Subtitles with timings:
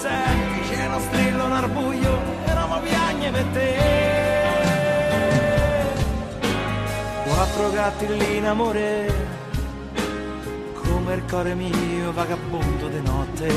[0.00, 3.78] notte, senti c'è uno strillo nel buio e Roma piagne per te.
[7.24, 9.28] Quattro gatti lì in amore,
[10.82, 13.52] come il cuore mio vagabondo di notte,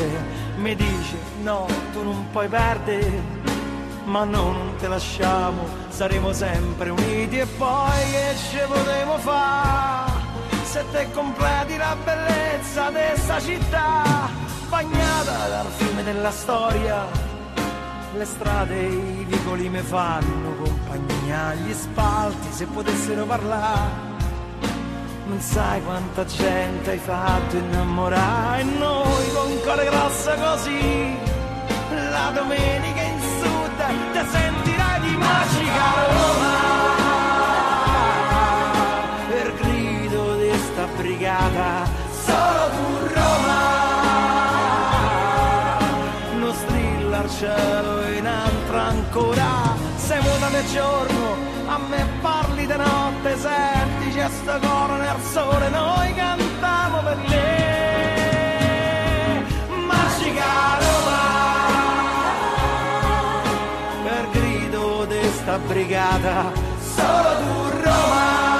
[0.57, 3.41] mi dice no, tu non puoi perdere.
[4.05, 10.22] Ma no, non te lasciamo, saremo sempre uniti e poi che ci potremo fare?
[10.73, 14.27] Se te completi la bellezza di questa città,
[14.69, 17.05] bagnata dal fiume della storia,
[18.15, 24.11] le strade e i vicoli mi fanno compagnia, gli spalti se potessero parlare.
[25.27, 31.15] Non sai quanta gente hai fatto innamorare e noi con cuore grosso così,
[32.09, 37.02] la domenica in sud ti sentirai di magica Roma.
[50.05, 55.69] Sei muta nel giorno, a me parli di notte, senti c'è sto coro nel sole,
[55.69, 57.41] noi cantiamo per te.
[59.87, 61.21] Magica Roma,
[64.03, 66.51] per grido di sta brigata,
[66.95, 68.51] solo tu Roma.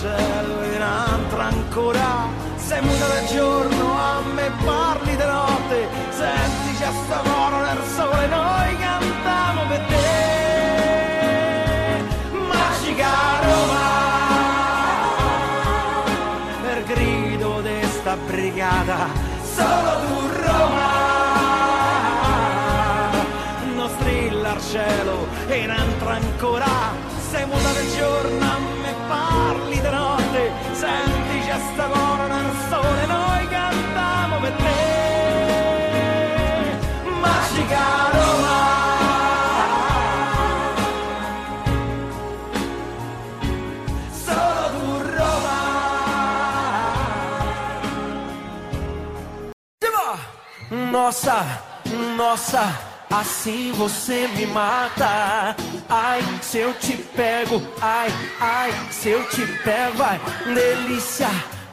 [0.00, 6.90] cielo in altra ancora sei muta del giorno a me parli di notte senti già
[6.90, 7.33] sta coro
[19.56, 20.92] solo tu Roma
[23.76, 26.66] non strilla al cielo in altra ancora
[27.30, 28.43] sei muta del giorno
[50.94, 51.44] Nossa,
[52.16, 52.80] nossa.
[53.10, 55.56] Assim você me mata.
[55.88, 58.08] Ai, se eu te pego, ai,
[58.40, 60.20] ai, se eu te pego, ai,
[60.54, 61.28] delícia,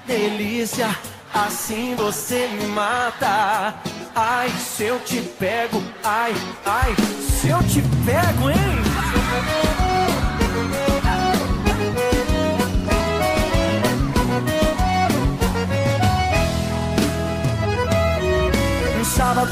[0.08, 0.90] delícia.
[1.32, 3.76] Assim você me mata.
[4.16, 6.34] Ai, se eu te pego, ai,
[6.66, 6.96] ai,
[7.40, 8.81] se eu te pego, hein?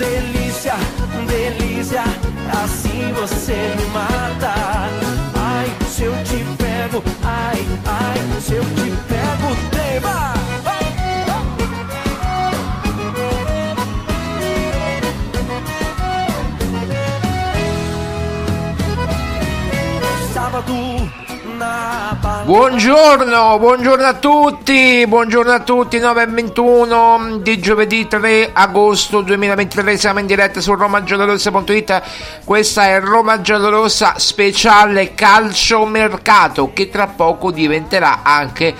[0.00, 0.72] delícia,
[1.28, 2.02] delícia,
[2.62, 4.54] assim você me mata.
[5.36, 10.32] Ai, se eu te pego, ai, ai, se eu te pego, tema.
[20.32, 21.19] Sábado.
[22.44, 29.98] Buongiorno, buongiorno a tutti, buongiorno a tutti, 9 e 21 di giovedì 3 agosto 2023,
[29.98, 32.02] siamo in diretta su romagiallorossa.it,
[32.44, 38.74] questa è Roma Giallorossa speciale calcio mercato che tra poco diventerà anche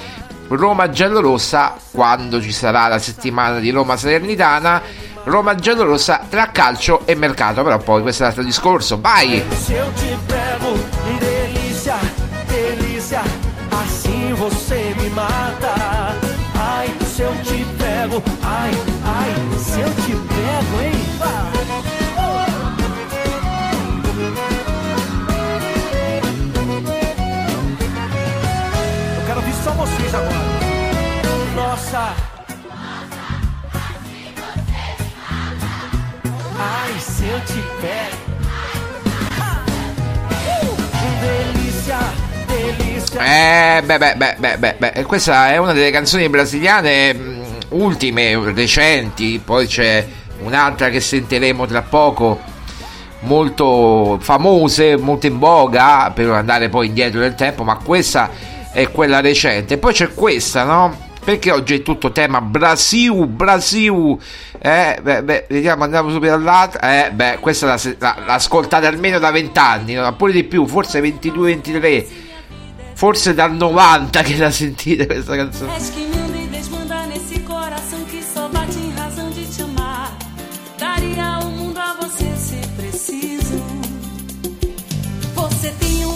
[0.49, 5.09] Roma Giallorossa quando ci sarà la settimana di Roma Salernitana.
[5.25, 8.99] Roma Giallorossa tra calcio e mercato, però poi questo è l'altro discorso.
[9.00, 9.44] Vai!
[9.50, 11.30] Se eu te pego,
[18.11, 18.71] pego, ai,
[19.05, 20.93] ai, se eu te pego, hein?
[29.17, 30.35] Eu quero ouvir só vocês agora.
[31.55, 32.15] Nossa.
[36.59, 38.31] Ai, se eu te pego.
[43.23, 47.39] Eh, beh, beh, beh, beh, beh, questa è una delle canzoni brasiliane mh,
[47.70, 50.06] ultime, recenti, poi c'è
[50.43, 52.40] un'altra che sentiremo tra poco,
[53.20, 58.31] molto famose, molto in voga, per andare poi indietro nel tempo, ma questa
[58.72, 59.78] è quella recente.
[59.78, 61.08] Poi c'è questa, no?
[61.22, 64.16] Perché oggi è tutto tema Brasil, Brasil.
[64.58, 67.06] Eh, beh, beh, vediamo, andiamo subito all'altra.
[67.06, 70.14] Eh, beh, questa la, la, l'ascoltate almeno da 20 anni, no?
[70.16, 72.06] pure di più, forse 22-23.
[72.94, 76.19] Forse dal 90 che la sentite questa canzone.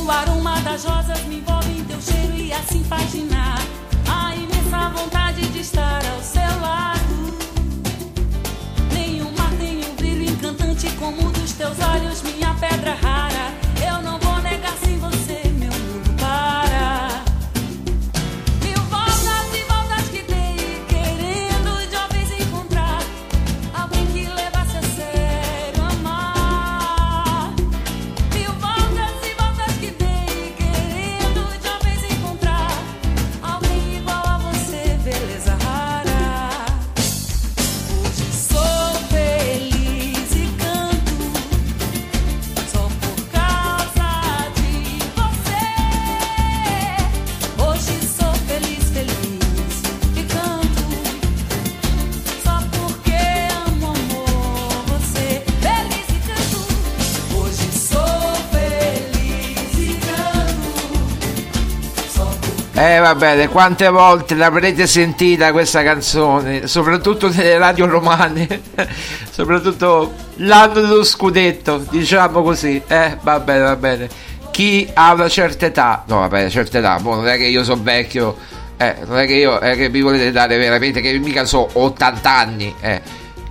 [0.05, 3.59] O aroma das rosas, me envolve em teu cheiro e assim faz ginar.
[4.07, 7.35] A imensa vontade de estar ao seu lado.
[8.93, 13.64] Nenhum mar tem um brilho encantante como o dos teus olhos, minha pedra rara.
[62.85, 68.47] Eh va bene, quante volte l'avrete sentita questa canzone, soprattutto nelle radio romane,
[69.31, 72.83] soprattutto l'anno dello scudetto, diciamo così.
[72.87, 74.09] Eh, va bene, va bene.
[74.51, 77.83] Chi ha una certa età, no vabbè, certa età, boh, non è che io sono
[77.83, 78.37] vecchio,
[78.77, 82.31] eh, non è che io, è che mi volete dare veramente, che mica so 80
[82.31, 83.01] anni, eh.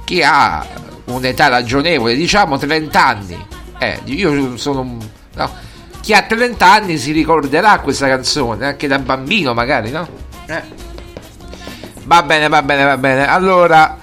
[0.04, 0.64] Chi ha
[1.06, 3.48] un'età ragionevole, diciamo 30 anni,
[3.80, 4.96] eh, io sono
[5.34, 5.72] no.
[6.04, 10.06] Chi ha 30 anni si ricorderà questa canzone, anche da bambino magari, no?
[10.48, 10.62] Eh.
[12.04, 13.26] Va bene, va bene, va bene.
[13.26, 14.00] Allora,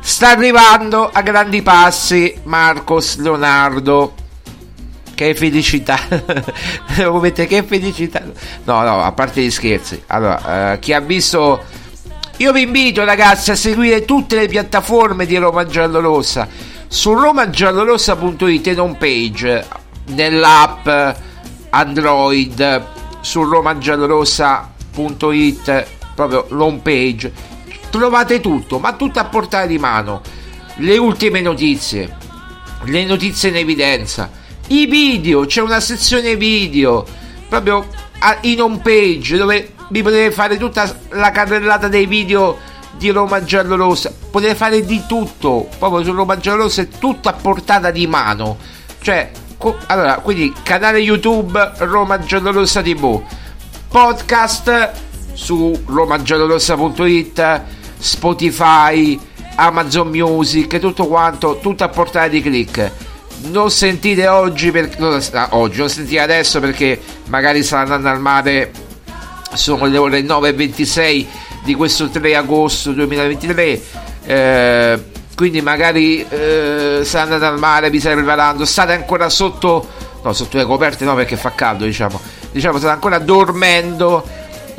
[0.00, 4.14] sta arrivando a grandi passi Marcos Leonardo.
[5.14, 5.98] Che felicità!
[7.20, 8.22] Mettere che felicità!
[8.64, 10.02] No, no, a parte gli scherzi.
[10.06, 11.62] Allora, eh, chi ha visto...
[12.38, 16.48] Io vi invito ragazzi a seguire tutte le piattaforme di Roma Giallorossa
[16.88, 19.66] su romagiallorossa.it in home page,
[20.06, 20.88] nell'app
[21.74, 22.84] Android,
[23.20, 27.32] su romagiallorossa.it, proprio l'home page.
[27.88, 30.20] Trovate tutto, ma tutto a portata di mano.
[30.76, 32.14] Le ultime notizie,
[32.84, 34.30] le notizie in evidenza,
[34.68, 37.04] i video, c'è una sezione video
[37.48, 37.86] proprio
[38.42, 42.58] in home page dove vi potete fare tutta la carrellata dei video
[42.96, 47.90] di Roma Giallorossa, potete fare di tutto, proprio su Roma Giallorossa è tutto a portata
[47.90, 48.56] di mano,
[49.00, 49.30] cioè,
[49.62, 53.22] co- allora, quindi canale YouTube Roma Giallorossa TV,
[53.86, 54.90] podcast
[55.34, 57.60] su romagiallorossa.it,
[57.96, 59.18] Spotify,
[59.54, 62.90] Amazon Music, tutto quanto, tutto a portata di click.
[63.44, 65.16] Non sentite oggi, per, no,
[65.50, 68.72] oggi, non sentite adesso perché magari stanno andando al mare,
[69.52, 71.26] sono le ore 9.26
[71.62, 73.82] di questo 3 agosto 2023.
[74.24, 75.11] Eh,
[75.42, 79.84] quindi magari eh, state andando al mare, vi state preparando, state ancora sotto,
[80.22, 82.20] no, sotto le coperte no perché fa caldo, diciamo,
[82.52, 84.24] diciamo state ancora dormendo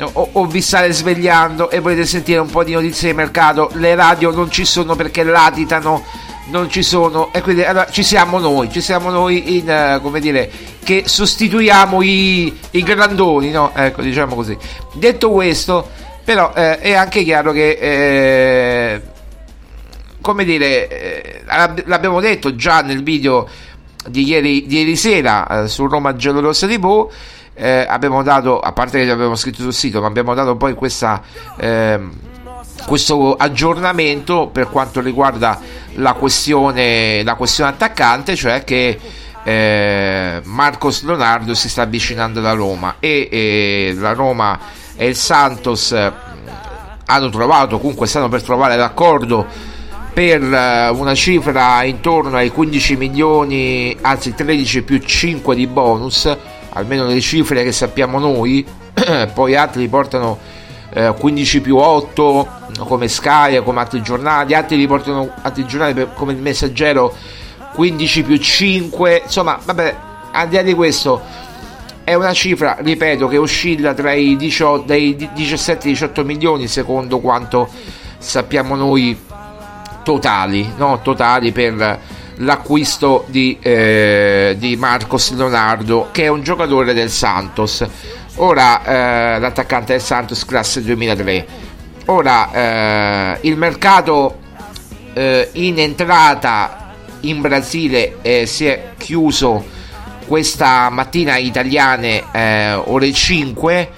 [0.00, 3.94] o, o, vi state svegliando e volete sentire un po' di notizie di mercato, le
[3.94, 6.02] radio non ci sono perché latitano,
[6.46, 10.18] non ci sono e quindi allora, ci siamo noi, ci siamo noi in, uh, come
[10.18, 10.50] dire,
[10.82, 13.70] che sostituiamo i, i grandoni, no?
[13.74, 14.56] Ecco, diciamo così.
[14.94, 15.90] Detto questo,
[16.24, 17.72] però eh, è anche chiaro che...
[17.78, 19.12] Eh,
[20.24, 21.42] come dire, eh,
[21.84, 23.46] l'abbiamo detto già nel video
[24.08, 27.10] di ieri, di ieri sera eh, su Roma Giallorossa TV
[27.52, 31.20] eh, abbiamo dato, a parte che l'abbiamo scritto sul sito, ma abbiamo dato poi questa,
[31.58, 32.00] eh,
[32.86, 35.60] questo aggiornamento per quanto riguarda
[35.96, 38.98] la questione, la questione attaccante, cioè che
[39.44, 44.58] eh, Marcos Leonardo si sta avvicinando alla Roma e, e la Roma
[44.96, 46.12] e il Santos eh,
[47.04, 49.73] hanno trovato, comunque stanno per trovare l'accordo
[50.14, 56.36] per eh, una cifra intorno ai 15 milioni, anzi 13 più 5 di bonus
[56.74, 58.64] almeno le cifre che sappiamo noi,
[59.32, 60.38] poi altri portano
[60.92, 66.38] eh, 15 più 8 come Sky, come altri giornali, altri riportano altri giornali come il
[66.38, 67.14] Messaggero
[67.74, 69.96] 15 più 5, insomma, vabbè,
[70.32, 71.20] al di là di questo
[72.04, 77.18] è una cifra, ripeto, che oscilla tra i 18, dai 17 e 18 milioni secondo
[77.20, 77.68] quanto
[78.18, 79.16] sappiamo noi
[80.04, 81.00] totali, no?
[81.02, 82.00] totali per
[82.36, 87.84] l'acquisto di, eh, di Marcos Leonardo che è un giocatore del Santos.
[88.36, 91.72] Ora eh, l'attaccante del Santos classe 2003
[92.06, 94.38] ora eh, il mercato
[95.14, 99.64] eh, in entrata in Brasile eh, si è chiuso
[100.26, 103.90] questa mattina italiane eh, ore 5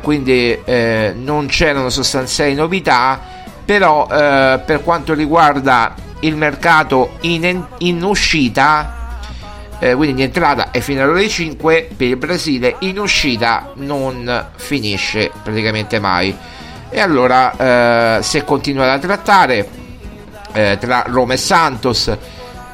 [0.00, 3.35] quindi non c'erano sostanziali novità
[3.66, 8.96] però per quanto riguarda il mercato in, in uscita
[9.78, 14.46] eh, quindi in entrata è fino alle ore 5 per il Brasile in uscita non
[14.56, 16.34] finisce praticamente mai.
[16.88, 19.68] E allora eh, si è continuato a trattare
[20.52, 22.16] eh, tra Roma e Santos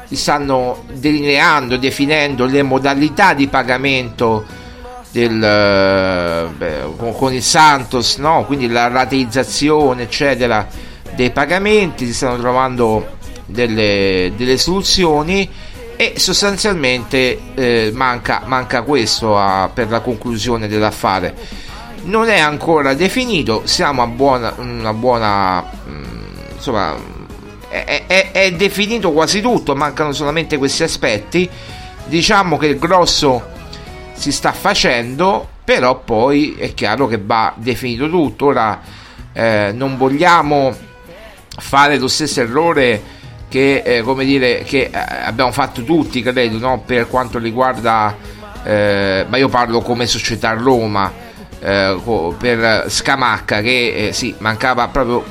[0.07, 4.45] si stanno delineando definendo le modalità di pagamento
[5.13, 8.45] del, eh, beh, con, il Santos no?
[8.45, 10.67] quindi la rateizzazione eccetera
[11.13, 15.47] dei pagamenti si stanno trovando delle, delle soluzioni
[15.95, 21.35] e sostanzialmente eh, manca, manca, questo a, per la conclusione dell'affare.
[22.05, 26.03] Non è ancora definito, siamo a buona, una buona mh, mm,
[26.55, 26.95] insomma,
[27.69, 31.47] è, è, è, definito quasi tutto, mancano solamente questi aspetti.
[32.05, 33.52] Diciamo che il grosso
[34.13, 38.47] si sta facendo, però poi è chiaro che va definito tutto.
[38.47, 38.81] Ora
[39.33, 40.73] eh, non vogliamo
[41.57, 43.01] fare lo stesso errore
[43.49, 46.81] che, eh, come dire, che eh, abbiamo fatto tutti, credo, no?
[46.85, 48.15] per quanto riguarda,
[48.63, 51.11] eh, ma io parlo come società Roma,
[51.59, 51.99] eh,
[52.37, 55.23] per Scamacca, che eh, sì, mancava proprio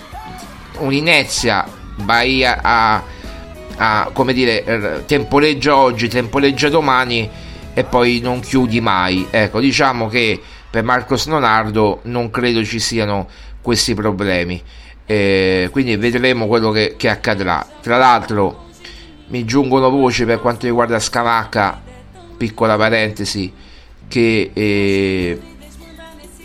[0.79, 3.03] un'inezia, Bahia a,
[3.77, 7.29] a, come dire, temporeggia oggi, temporeggia domani
[7.75, 9.27] e poi non chiudi mai.
[9.31, 13.29] Ecco, diciamo che per Marcos Leonardo non credo ci siano
[13.61, 14.63] questi problemi.
[15.05, 17.67] Eh, quindi vedremo quello che, che, accadrà.
[17.81, 18.69] Tra l'altro,
[19.29, 21.81] mi giungono voci per quanto riguarda Scamacca,
[22.37, 23.53] piccola parentesi,
[24.09, 25.41] che eh,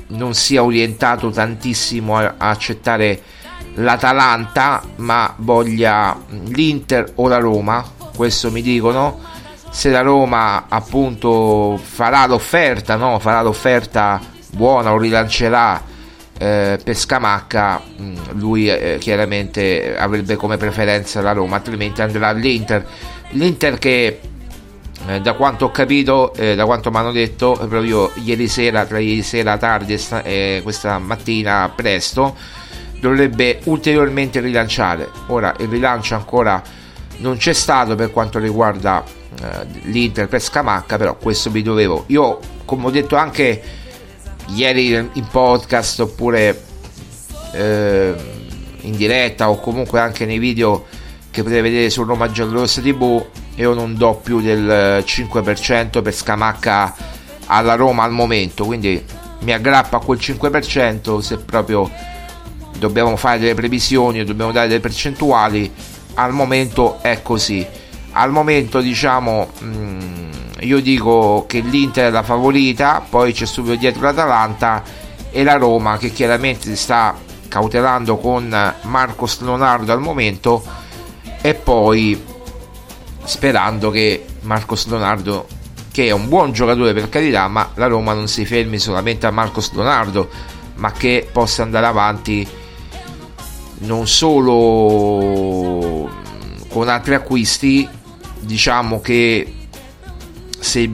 [0.08, 3.22] non sia orientato tantissimo a, a accettare
[3.76, 7.86] l'Atalanta, ma voglia l'Inter o la Roma.
[8.16, 9.36] Questo mi dicono.
[9.78, 13.20] Se la Roma appunto farà l'offerta, no?
[13.20, 14.20] farà l'offerta
[14.54, 15.80] buona o rilancerà
[16.36, 22.88] eh, per Scamacca mm, lui eh, chiaramente avrebbe come preferenza la Roma altrimenti andrà all'Inter
[23.34, 24.20] l'Inter che
[25.10, 28.98] eh, da quanto ho capito eh, da quanto mi hanno detto proprio ieri sera tra
[28.98, 32.36] ieri sera tardi e sta- eh, questa mattina presto
[33.00, 36.64] dovrebbe ulteriormente rilanciare ora il rilancio ancora
[37.18, 39.17] non c'è stato per quanto riguarda
[39.84, 42.06] l'Inter per Scamacca però questo vi dovevo.
[42.08, 43.62] Io come ho detto anche
[44.48, 46.64] ieri in podcast oppure
[47.54, 48.14] eh,
[48.82, 50.86] in diretta o comunque anche nei video
[51.32, 53.26] che potete vedere su Roma Giallorossa TV
[53.56, 56.96] io non do più del 5% per Scamacca
[57.48, 59.04] alla Roma al momento quindi
[59.40, 61.90] mi aggrappo a quel 5% se proprio
[62.78, 65.72] dobbiamo fare delle previsioni o dobbiamo dare delle percentuali
[66.16, 67.66] al momento è così
[68.18, 70.30] al momento diciamo mm,
[70.62, 74.84] io dico che l'Inter è la favorita poi c'è subito dietro l'Atalanta
[75.30, 77.16] e la Roma che chiaramente si sta
[77.48, 80.64] cautelando con Marcos Leonardo al momento
[81.42, 82.20] e poi
[83.24, 85.48] sperando che Marcos Leonardo
[85.92, 89.32] che è un buon giocatore per carità ma la Roma non si fermi solamente a
[89.32, 90.28] Marcos Leonardo
[90.76, 92.48] ma che possa andare avanti
[93.80, 96.10] non solo
[96.68, 97.88] con altri acquisti
[98.48, 99.54] diciamo che
[100.58, 100.92] se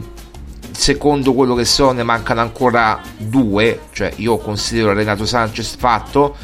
[0.72, 6.36] secondo quello che so ne mancano ancora due cioè io considero Renato Sanchez fatto.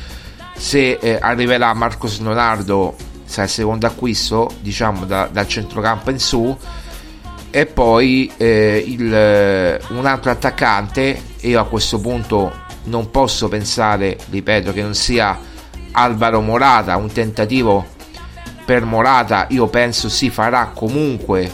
[0.55, 6.57] Se eh, arriverà Marcos Leonardo sarà il secondo acquisto diciamo da, dal centrocampo in su.
[7.51, 14.17] E poi eh, il, eh, un altro attaccante io a questo punto non posso pensare
[14.29, 15.37] ripeto che non sia
[15.91, 17.97] Alvaro Morata un tentativo
[18.69, 21.51] per Morata io penso si farà comunque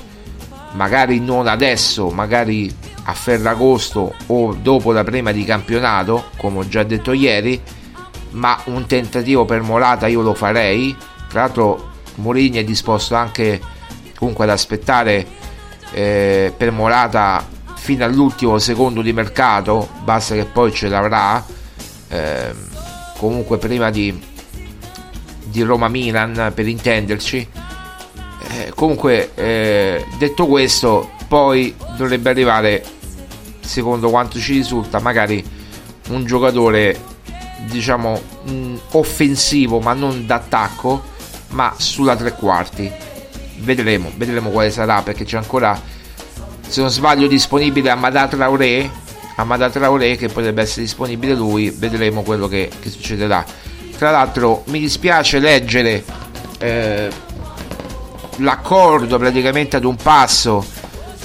[0.74, 2.70] magari non adesso, magari
[3.04, 7.62] a Ferragosto o dopo la prima di campionato, come ho già detto ieri,
[8.32, 10.94] ma un tentativo per Morata io lo farei.
[11.30, 13.62] Tra l'altro Mourinho è disposto anche
[14.18, 15.26] comunque ad aspettare
[15.94, 21.42] eh, per Morata fino all'ultimo secondo di mercato, basta che poi ce l'avrà.
[22.10, 22.54] Eh,
[23.18, 24.35] comunque prima di,
[25.56, 27.48] di Roma-Milan per intenderci
[28.56, 32.84] eh, comunque, eh, detto questo, poi dovrebbe arrivare,
[33.60, 35.44] secondo quanto ci risulta, magari
[36.10, 36.98] un giocatore,
[37.70, 41.04] diciamo, mh, offensivo, ma non d'attacco,
[41.50, 42.90] ma sulla tre quarti.
[43.58, 45.80] Vedremo, vedremo quale sarà, perché c'è ancora,
[46.68, 48.90] se non sbaglio, disponibile Amada Traoré,
[49.38, 53.44] Amada Traoré che potrebbe essere disponibile lui, vedremo quello che, che succederà.
[53.98, 56.04] Tra l'altro mi dispiace leggere
[56.60, 57.10] eh,
[58.38, 60.66] l'accordo praticamente ad un passo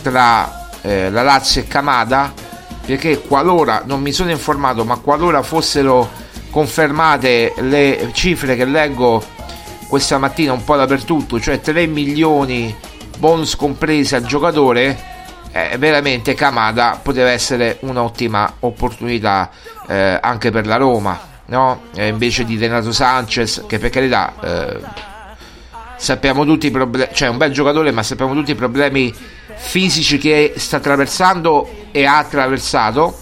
[0.03, 2.33] tra eh, la Lazio e Kamada
[2.85, 6.09] perché qualora non mi sono informato ma qualora fossero
[6.51, 9.23] confermate le cifre che leggo
[9.89, 12.75] questa mattina un po' dappertutto cioè 3 milioni
[13.19, 15.09] bonus compresi al giocatore
[15.53, 19.51] eh, veramente Kamada poteva essere un'ottima opportunità
[19.89, 21.83] eh, anche per la Roma no?
[21.95, 24.81] Eh, invece di Renato Sanchez che per carità eh,
[25.97, 29.13] sappiamo tutti i problemi, cioè è un bel giocatore, ma sappiamo tutti i problemi
[29.55, 33.19] fisici che sta attraversando e ha attraversato.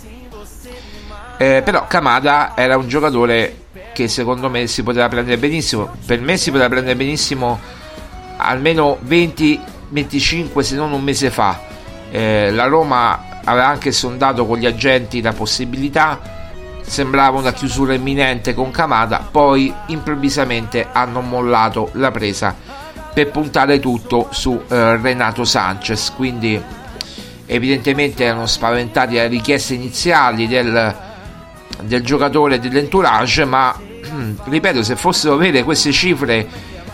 [1.39, 5.91] Eh, però Kamada era un giocatore che secondo me si poteva prendere benissimo.
[6.07, 7.59] Per me si poteva prendere benissimo
[8.37, 11.61] almeno 20-25 se non un mese fa.
[12.11, 16.38] Eh, la Roma aveva anche sondato con gli agenti la possibilità
[16.89, 22.55] sembrava una chiusura imminente con Kamada, poi improvvisamente hanno mollato la presa
[23.13, 26.61] per puntare tutto su eh, Renato Sanchez, quindi
[27.47, 30.95] evidentemente erano spaventati le richieste iniziali del,
[31.83, 33.75] del giocatore dell'entourage, ma
[34.45, 36.47] ripeto, se fossero vere queste cifre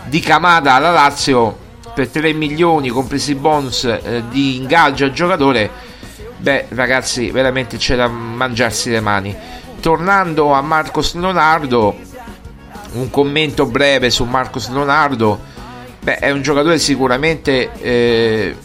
[0.05, 5.69] di Kamada alla Lazio per 3 milioni compresi bonus eh, di ingaggio al giocatore,
[6.37, 9.35] beh ragazzi veramente c'è da mangiarsi le mani
[9.85, 11.95] tornando a Marcos Leonardo,
[12.93, 15.39] un commento breve su Marcos Leonardo.
[16.01, 18.55] Beh, è un giocatore sicuramente eh,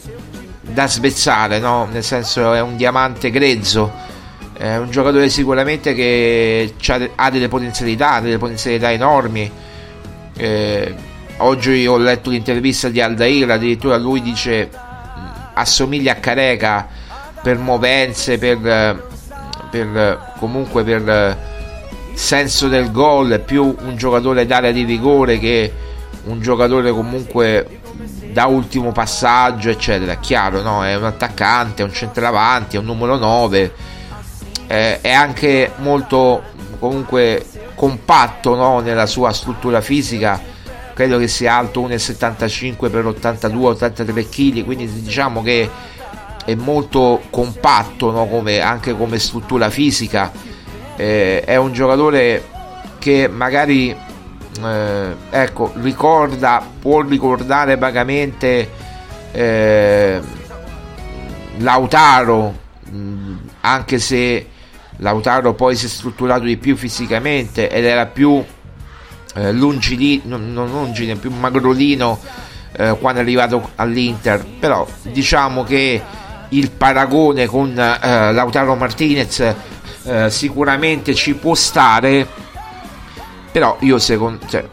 [0.62, 1.86] da svezzare, no?
[1.92, 3.92] nel senso è un diamante grezzo.
[4.54, 6.72] È un giocatore sicuramente che
[7.16, 9.50] ha delle potenzialità, delle potenzialità enormi.
[10.38, 10.94] Eh,
[11.36, 14.70] oggi ho letto l'intervista di Aldair, addirittura lui dice
[15.52, 16.88] assomiglia a Careca
[17.42, 19.08] per movenze, per
[19.70, 21.38] per comunque per
[22.14, 25.72] senso del gol, più un giocatore d'area di rigore che
[26.24, 27.80] un giocatore comunque
[28.32, 30.16] da ultimo passaggio, eccetera.
[30.16, 30.84] Chiaro, no?
[30.84, 33.72] È un attaccante, è un centravanti, è un numero 9.
[34.66, 36.42] Eh, è anche molto
[36.78, 38.80] comunque compatto no?
[38.80, 40.40] nella sua struttura fisica.
[40.94, 45.68] Credo che sia alto 1,75 per 82-83 kg, quindi diciamo che
[46.44, 48.26] è molto compatto no?
[48.26, 50.32] come, anche come struttura fisica
[50.96, 52.46] eh, è un giocatore
[52.98, 58.68] che magari eh, ecco ricorda può ricordare vagamente
[59.32, 60.20] eh,
[61.58, 62.54] Lautaro
[62.90, 64.48] mh, anche se
[64.96, 68.44] Lautaro poi si è strutturato di più fisicamente ed era più
[69.34, 72.18] eh, lungilino, non lungine, più magrolino
[72.72, 76.02] eh, quando è arrivato all'Inter, però diciamo che
[76.50, 79.54] il paragone con eh, Lautaro Martinez
[80.04, 82.26] eh, sicuramente ci può stare,
[83.50, 84.46] però io secondo...
[84.46, 84.66] Cioè,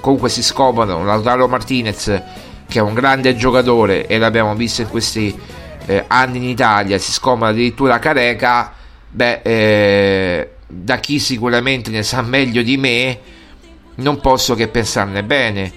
[0.00, 2.22] comunque si scopano Lautaro Martinez
[2.66, 5.38] che è un grande giocatore e l'abbiamo visto in questi
[5.86, 8.72] eh, anni in Italia, si scopano addirittura Careca,
[9.08, 13.18] beh, eh, da chi sicuramente ne sa meglio di me,
[13.96, 15.70] non posso che pensarne bene.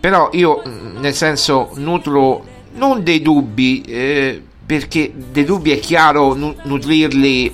[0.00, 0.62] Però io,
[0.98, 7.52] nel senso, nutro non dei dubbi, eh, perché dei dubbi è chiaro nutrirli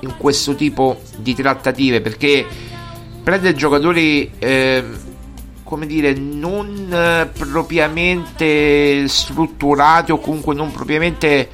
[0.00, 2.46] in questo tipo di trattative, perché
[3.22, 4.82] prendere giocatori, eh,
[5.62, 11.50] come dire, non propriamente strutturati o comunque non propriamente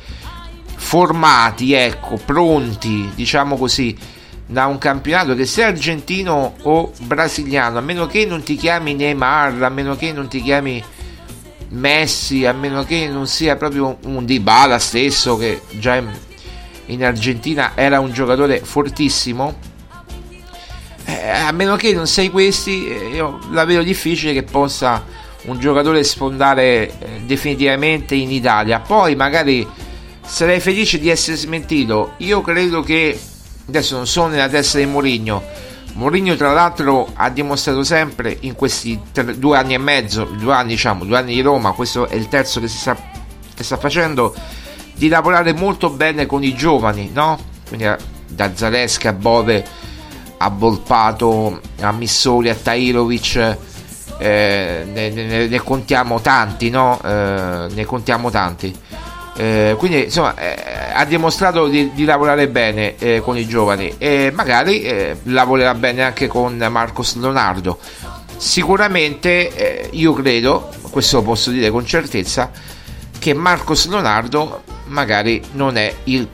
[0.76, 3.98] formati, ecco, pronti, diciamo così
[4.46, 9.64] da un campionato che sia argentino o brasiliano, a meno che non ti chiami Neymar,
[9.64, 10.80] a meno che non ti chiami
[11.72, 16.10] Messi, a meno che non sia proprio un Dybala stesso che già in,
[16.86, 19.70] in Argentina era un giocatore fortissimo.
[21.04, 25.04] Eh, a meno che non sei questi, eh, io la vedo difficile che possa
[25.44, 28.80] un giocatore sfondare eh, definitivamente in Italia.
[28.80, 29.66] Poi magari
[30.24, 32.14] sarei felice di essere smentito.
[32.18, 33.18] Io credo che
[33.66, 35.70] adesso non sono nella testa di Mourinho.
[35.94, 40.70] Mourinho tra l'altro ha dimostrato sempre in questi tre, due anni e mezzo, due anni
[40.70, 42.96] diciamo, due anni di Roma, questo è il terzo che si sta,
[43.54, 44.34] che sta facendo,
[44.94, 47.38] di lavorare molto bene con i giovani, no?
[47.68, 47.88] Quindi
[48.28, 49.64] da Zaleschi a Bove,
[50.38, 53.56] a Volpato, a Missoli, a Tairovic,
[54.18, 57.00] eh, ne, ne, ne, contiamo tanti, no?
[57.04, 58.74] Eh, ne contiamo tanti.
[59.34, 63.94] Eh, quindi insomma eh, ha dimostrato di, di lavorare bene eh, con i giovani.
[63.98, 67.78] E magari eh, lavorerà bene anche con Marcos Leonardo.
[68.36, 72.50] Sicuramente eh, io credo questo lo posso dire con certezza
[73.18, 76.28] che Marcos Leonardo magari non è il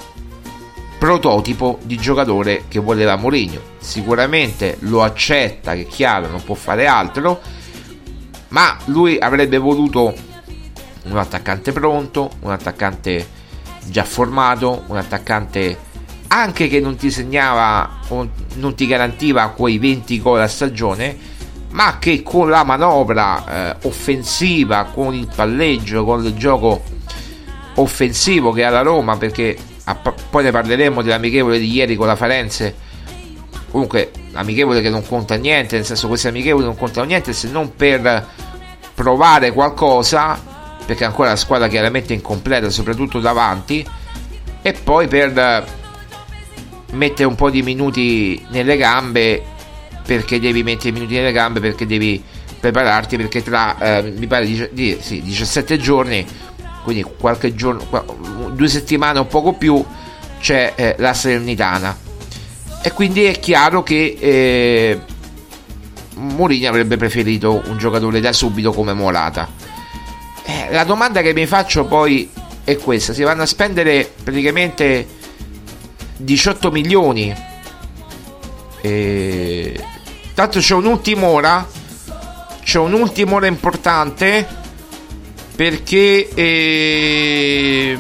[0.99, 3.61] prototipo di giocatore che voleva Mourinho.
[3.79, 7.41] Sicuramente lo accetta che è chiaro non può fare altro
[8.49, 10.15] ma lui avrebbe voluto
[11.05, 13.27] un attaccante pronto, un attaccante
[13.85, 15.87] già formato, un attaccante
[16.29, 21.17] anche che non ti segnava o non ti garantiva quei 20 gol a stagione,
[21.71, 26.83] ma che con la manovra eh, offensiva, con il palleggio, con il gioco
[27.75, 32.17] offensivo che ha la Roma, perché a, poi ne parleremo dell'amichevole di ieri con la
[32.17, 32.87] Farenze.
[33.71, 37.75] Comunque, amichevole che non conta niente, nel senso questi amichevoli non contano niente se non
[37.75, 38.27] per
[38.95, 40.48] provare qualcosa
[40.89, 43.87] perché ancora la squadra chiaramente incompleta, soprattutto davanti,
[44.63, 45.67] e poi per
[46.93, 49.43] mettere un po' di minuti nelle gambe,
[50.07, 52.25] perché devi mettere minuti nelle gambe, perché devi
[52.59, 56.27] prepararti, perché tra, eh, mi pare, di, di, sì, 17 giorni,
[56.85, 57.87] quindi qualche giorno,
[58.55, 59.85] due settimane o poco più,
[60.41, 61.95] c'è eh, la Serenitana.
[62.83, 65.01] E quindi è chiaro che eh,
[66.15, 69.68] Mourinho avrebbe preferito un giocatore da subito come Morata
[70.49, 72.31] eh, la domanda che mi faccio poi
[72.65, 75.07] è questa: si vanno a spendere praticamente
[76.17, 77.37] 18 milioni.
[78.81, 79.85] E...
[80.33, 81.69] Tanto c'è un'ultima ora.
[82.63, 84.47] C'è un'ultima ora importante.
[85.55, 86.31] Perché.
[86.33, 87.99] Eh...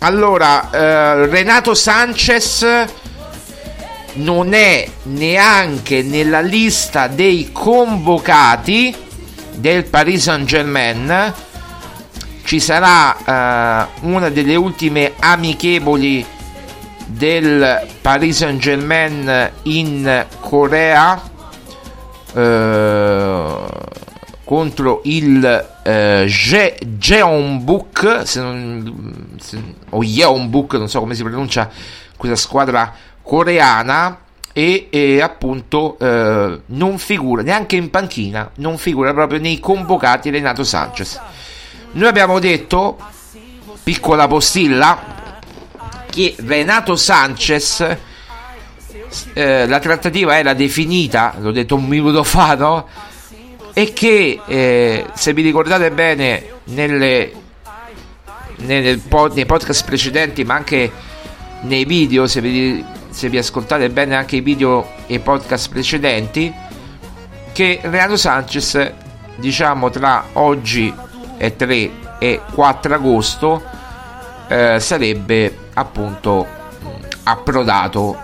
[0.00, 2.86] Allora, eh, Renato Sanchez
[4.18, 8.94] non è neanche nella lista dei convocati
[9.54, 11.34] del Paris Saint Germain
[12.44, 16.24] ci sarà uh, una delle ultime amichevoli
[17.06, 21.20] del Paris Saint Germain in Corea
[22.32, 23.68] uh,
[24.44, 28.40] contro il Je- Jeonbuk se,
[29.90, 31.70] o Yeonbuk non so come si pronuncia
[32.16, 32.94] questa squadra
[33.28, 34.20] coreana
[34.54, 40.64] e, e appunto eh, non figura neanche in panchina, non figura proprio nei convocati Renato
[40.64, 41.20] Sanchez.
[41.92, 42.96] Noi abbiamo detto,
[43.82, 44.98] piccola postilla,
[46.08, 47.98] che Renato Sanchez
[49.34, 52.88] eh, la trattativa era definita, l'ho detto un minuto fa, no?
[53.74, 57.32] E che eh, se vi ricordate bene nelle,
[58.56, 58.98] nelle,
[59.34, 60.90] nei podcast precedenti, ma anche
[61.60, 66.54] nei video, se vi se vi ascoltate bene anche i video e i podcast precedenti,
[67.52, 68.92] che Renato Sanchez,
[69.34, 70.94] diciamo tra oggi
[71.36, 73.60] e 3 e 4 agosto,
[74.46, 76.46] eh, sarebbe appunto
[77.24, 78.16] approdato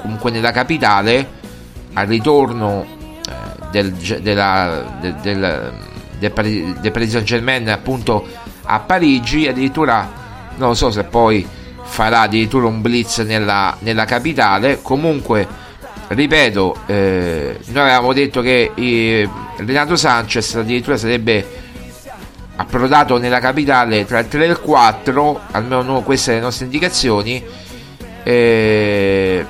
[0.00, 1.28] comunque nella capitale
[1.92, 5.72] al ritorno eh, del, della, del, del,
[6.18, 8.26] del, del Paris Saint Germain appunto
[8.62, 10.10] a Parigi addirittura
[10.56, 11.46] non so se poi
[11.86, 14.80] farà addirittura un blitz nella, nella capitale.
[14.82, 15.64] Comunque
[16.08, 21.64] ripeto eh, noi avevamo detto che eh, Renato Sanchez addirittura sarebbe
[22.56, 27.42] approdato nella capitale tra il 3 e il 4 almeno no, queste le nostre indicazioni.
[28.22, 29.46] Eh,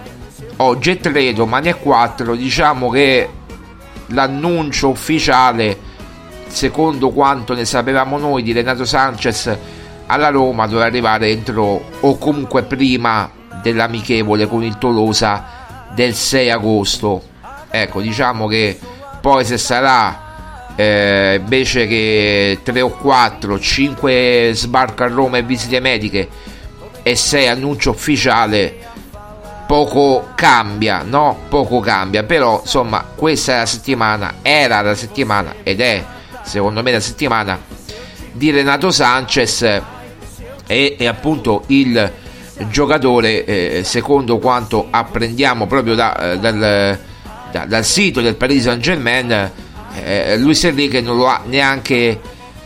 [0.57, 3.29] oggi è 3 domani è 4 diciamo che
[4.09, 5.79] l'annuncio ufficiale
[6.47, 9.59] secondo quanto ne sapevamo noi di Renato Sanchez
[10.07, 13.31] alla Roma doveva arrivare entro o comunque prima
[13.63, 15.45] dell'amichevole con il Tolosa
[15.95, 17.23] del 6 agosto.
[17.71, 18.79] Ecco diciamo che
[19.21, 25.81] poi se sarà eh, invece che 3 o 4 5 sbarco a Roma e visite
[25.81, 26.29] mediche
[27.03, 28.85] e 6 annuncio ufficiale
[29.67, 31.39] poco cambia no?
[31.49, 32.23] poco cambia.
[32.23, 36.05] Però insomma questa è la settimana era la settimana ed è
[36.43, 37.59] secondo me la settimana
[38.33, 39.83] di Renato Sanchez
[40.67, 42.13] e, e appunto il
[42.69, 46.99] giocatore eh, secondo quanto apprendiamo proprio da, eh, dal,
[47.51, 49.51] da, dal, sito del Paris Saint Germain
[50.03, 52.21] eh, Luis Enrique non lo ha neanche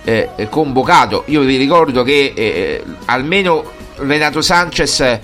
[0.04, 1.24] eh, convocato.
[1.26, 3.64] Io vi ricordo che eh, almeno
[3.96, 5.18] Renato Sanchez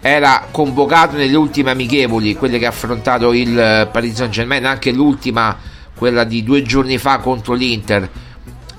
[0.00, 5.56] era convocato nelle ultime amichevoli quelle che ha affrontato il Paris Saint Germain anche l'ultima
[5.96, 8.08] quella di due giorni fa contro l'Inter.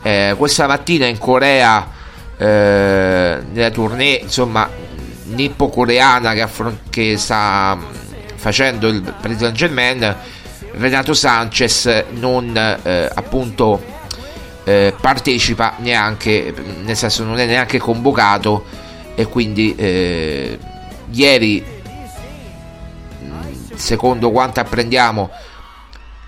[0.02, 1.97] Eh, questa mattina in Corea
[2.39, 4.69] eh, nella tournée insomma
[5.25, 7.84] nippo-coreana che, affron- che sta mm,
[8.36, 10.15] facendo il Paris Saint Germain
[10.71, 13.84] Renato Sanchez non eh, appunto
[14.63, 18.63] eh, partecipa neanche nel senso non è neanche convocato
[19.15, 20.58] e quindi eh,
[21.12, 21.62] ieri
[23.21, 25.30] mm, secondo quanto apprendiamo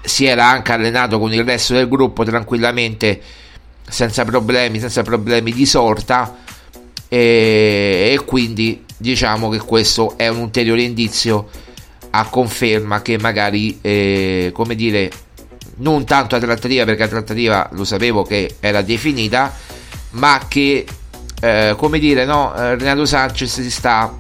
[0.02, 3.22] si era anche allenato con il resto del gruppo tranquillamente
[3.92, 6.38] senza problemi, senza problemi di sorta
[7.10, 11.50] e, e quindi diciamo che questo è un ulteriore indizio
[12.12, 15.12] a conferma che magari eh, come dire
[15.78, 19.54] non tanto la trattativa perché la trattativa lo sapevo che era definita
[20.12, 20.86] ma che
[21.42, 24.20] eh, come dire no eh, Renato Sanchez si sta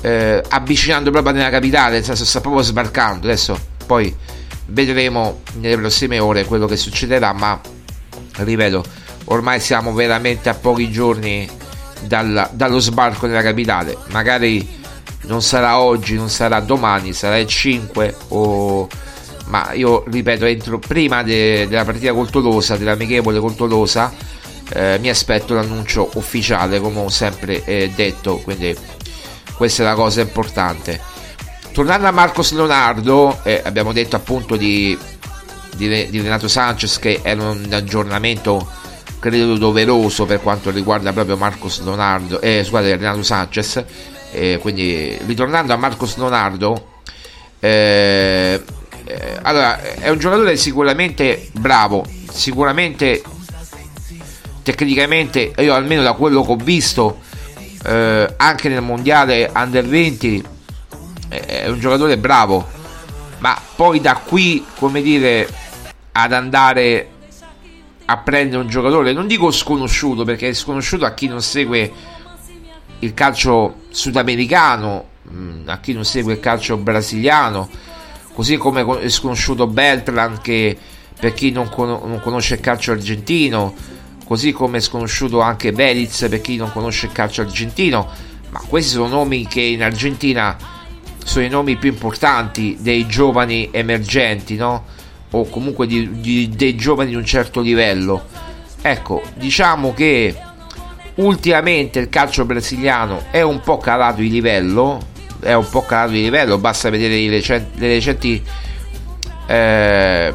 [0.00, 3.26] eh, avvicinando proprio nella capitale nel senso sta proprio sbarcando.
[3.28, 4.12] Adesso poi
[4.66, 7.60] vedremo nelle prossime ore quello che succederà ma
[8.44, 8.84] ripeto,
[9.26, 11.48] ormai siamo veramente a pochi giorni
[12.00, 13.96] dal, dallo sbarco nella capitale.
[14.08, 14.78] Magari
[15.22, 18.88] non sarà oggi, non sarà domani, sarà il 5 o
[19.50, 24.12] ma io ripeto entro prima de, della partita col Tolosa dell'amichevole col Tolosa
[24.72, 28.76] eh, mi aspetto l'annuncio ufficiale come ho sempre eh, detto quindi
[29.56, 31.00] questa è la cosa importante
[31.72, 34.96] tornando a Marcos Leonardo eh, abbiamo detto appunto di
[35.76, 38.68] di, Renato Sanchez che è un aggiornamento
[39.18, 43.84] credo doveroso per quanto riguarda proprio Marcos Leonardo eh, scusate Renato Sanchez.
[44.32, 46.98] Eh, quindi ritornando a Marcos Leonardo
[47.58, 48.62] eh,
[49.04, 53.22] eh, allora è un giocatore sicuramente bravo sicuramente
[54.62, 57.18] tecnicamente io almeno da quello che ho visto
[57.84, 60.44] eh, anche nel mondiale under 20
[61.28, 62.78] è un giocatore bravo
[63.40, 65.48] ma poi da qui come dire
[66.12, 67.08] ad andare
[68.06, 71.92] a prendere un giocatore, non dico sconosciuto perché è sconosciuto a chi non segue
[73.00, 77.68] il calcio sudamericano, mm, a chi non segue il calcio brasiliano,
[78.32, 80.76] così come è sconosciuto Beltran che
[81.18, 83.74] per chi non, con- non conosce il calcio argentino,
[84.24, 88.08] così come è sconosciuto anche Beliz per chi non conosce il calcio argentino,
[88.50, 90.56] ma questi sono nomi che in Argentina
[91.24, 94.84] sono i nomi più importanti dei giovani emergenti, no?
[95.32, 98.26] o comunque di, di, dei giovani di un certo livello.
[98.82, 100.34] Ecco, diciamo che
[101.16, 105.00] ultimamente il calcio brasiliano è un po' calato di livello,
[105.40, 108.42] è un po' calato di livello, basta vedere recenti, le recenti
[109.46, 110.34] eh,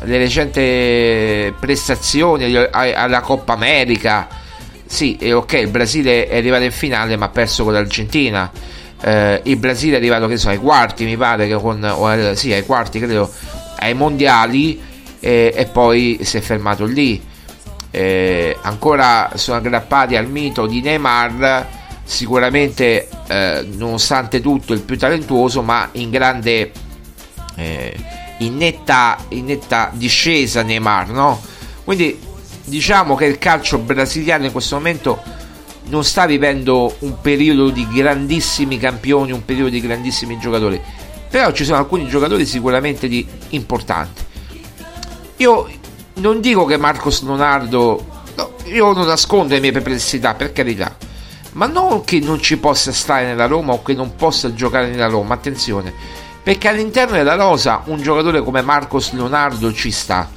[0.00, 4.28] le recenti prestazioni alla Coppa America.
[4.86, 8.50] Sì, ok, il Brasile è arrivato in finale ma ha perso con l'Argentina.
[9.00, 12.64] Eh, il Brasile è arrivato so, ai quarti, mi pare che con o, sì, ai
[12.64, 13.30] quarti credo
[13.78, 14.80] ai mondiali
[15.20, 17.22] eh, e poi si è fermato lì.
[17.90, 21.66] Eh, ancora sono aggrappati al mito di Neymar,
[22.04, 26.72] sicuramente eh, nonostante tutto il più talentuoso, ma in grande,
[27.56, 27.96] eh,
[28.38, 31.40] in netta, in netta discesa Neymar, no?
[31.84, 32.18] Quindi
[32.64, 35.22] diciamo che il calcio brasiliano in questo momento
[35.88, 40.80] non sta vivendo un periodo di grandissimi campioni, un periodo di grandissimi giocatori,
[41.28, 44.22] però ci sono alcuni giocatori sicuramente di, importanti.
[45.36, 45.68] Io
[46.14, 50.96] non dico che Marcos Leonardo, no, io non nascondo le mie perplessità, per carità,
[51.52, 55.06] ma non che non ci possa stare nella Roma o che non possa giocare nella
[55.06, 55.92] Roma, attenzione,
[56.42, 60.30] perché all'interno della rosa un giocatore come Marcos Leonardo ci sta,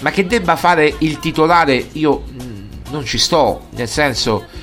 [0.00, 4.62] ma che debba fare il titolare io mm, non ci sto, nel senso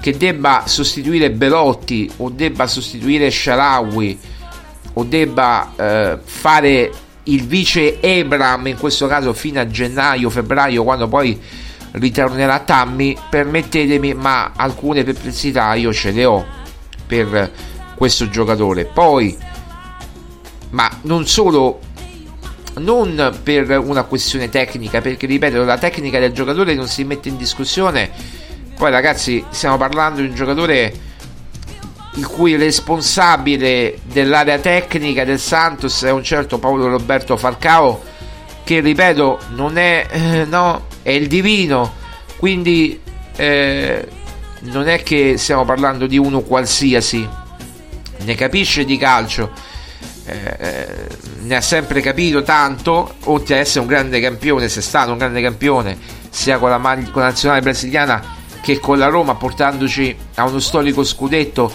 [0.00, 4.18] che debba sostituire Belotti o debba sostituire Sharawi
[4.94, 6.90] o debba eh, fare
[7.24, 11.38] il vice Ebram in questo caso fino a gennaio, febbraio quando poi
[11.92, 16.46] ritornerà Tammy permettetemi ma alcune perplessità io ce le ho
[17.06, 17.50] per
[17.96, 18.84] questo giocatore.
[18.84, 19.36] Poi
[20.70, 21.80] ma non solo
[22.78, 27.36] non per una questione tecnica perché ripeto la tecnica del giocatore non si mette in
[27.36, 28.10] discussione
[28.78, 31.06] poi ragazzi stiamo parlando di un giocatore
[32.14, 38.00] il cui responsabile dell'area tecnica del Santos è un certo Paolo Roberto Falcao
[38.64, 41.94] che ripeto non è eh, no è il divino.
[42.36, 43.00] Quindi
[43.36, 44.06] eh,
[44.60, 47.26] non è che stiamo parlando di uno qualsiasi.
[48.18, 49.50] Ne capisce di calcio.
[50.26, 51.06] Eh, eh
[51.40, 55.16] ne ha sempre capito tanto oltre ad essere un grande campione se è stato un
[55.16, 55.96] grande campione
[56.28, 60.58] sia con la, maglia, con la nazionale brasiliana che con la Roma portandoci a uno
[60.58, 61.72] storico scudetto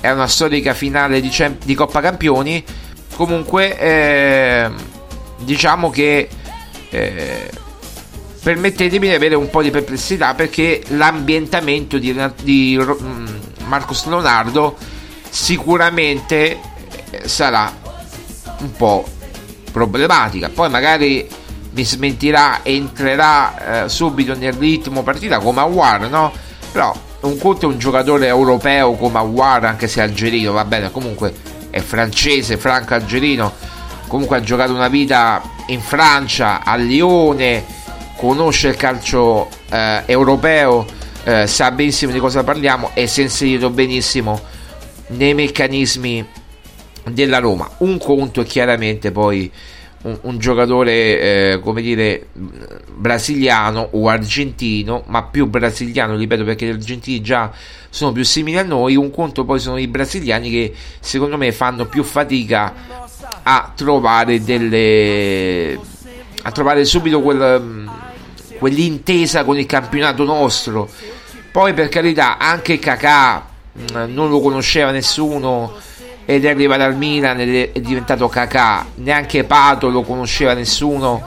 [0.00, 1.30] e a una storica finale di,
[1.64, 2.64] di Coppa Campioni
[3.14, 4.70] comunque eh,
[5.38, 6.28] diciamo che
[6.90, 7.50] eh,
[8.42, 13.26] permettetemi di avere un po' di perplessità perché l'ambientamento di, di mm,
[13.64, 14.76] Marcos Leonardo
[15.28, 16.58] sicuramente
[17.10, 17.74] eh, sarà
[18.58, 19.04] un po'
[19.72, 20.48] problematica.
[20.48, 21.28] Poi magari
[21.76, 26.32] mi smentirà entrerà eh, subito nel ritmo partita come Awar, no?
[26.72, 31.34] Però un conto è un giocatore europeo come Awar, anche se algerino, va bene, comunque
[31.68, 33.52] è francese, franco algerino,
[34.06, 37.62] comunque ha giocato una vita in Francia, a Lione,
[38.16, 40.86] conosce il calcio eh, europeo,
[41.24, 44.40] eh, sa benissimo di cosa parliamo e si è inserito benissimo
[45.08, 46.26] nei meccanismi
[47.10, 47.68] della Roma.
[47.78, 49.52] Un conto è chiaramente poi
[50.06, 50.92] un, un giocatore,
[51.52, 52.28] eh, come dire,
[52.94, 57.50] brasiliano o argentino, ma più brasiliano, ripeto, perché gli argentini già
[57.90, 58.96] sono più simili a noi.
[58.96, 62.72] Un conto poi sono i brasiliani che secondo me fanno più fatica
[63.42, 65.78] a trovare delle.
[66.42, 67.90] a trovare subito quel,
[68.58, 70.88] quell'intesa con il campionato nostro.
[71.50, 73.46] Poi per carità, anche Kakà
[73.78, 75.74] mm, non lo conosceva nessuno
[76.26, 81.22] ed è arrivato al Milan ed è diventato Kakà neanche Pato lo conosceva nessuno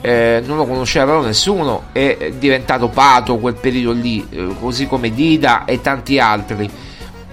[0.00, 5.10] eh, non lo conosceva però nessuno è diventato Pato quel periodo lì eh, così come
[5.10, 6.70] Dida e tanti altri.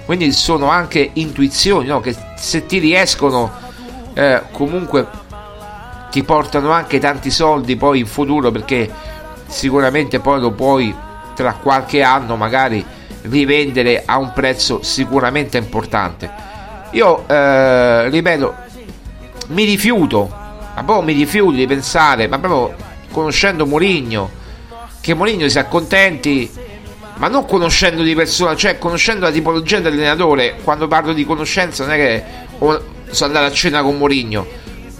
[0.05, 1.99] Quindi sono anche intuizioni no?
[1.99, 3.51] che se ti riescono
[4.13, 5.07] eh, comunque
[6.09, 8.89] ti portano anche tanti soldi poi in futuro perché
[9.47, 10.93] sicuramente poi lo puoi
[11.35, 12.83] tra qualche anno magari
[13.23, 16.51] rivendere a un prezzo sicuramente importante
[16.93, 18.55] io eh, ripeto,
[19.47, 20.27] mi rifiuto,
[20.75, 22.75] ma proprio mi rifiuto di pensare, ma proprio
[23.11, 24.29] conoscendo Mourinho,
[25.01, 26.49] che Mourinho si accontenti,
[27.15, 30.55] ma non conoscendo di persona, cioè conoscendo la tipologia dell'allenatore.
[30.63, 32.23] Quando parlo di conoscenza non è che
[32.57, 34.45] sono andato a cena con Mourinho.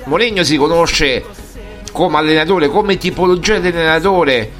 [0.06, 1.24] Mourinho si conosce
[1.92, 4.52] come allenatore, come tipologia di allenatore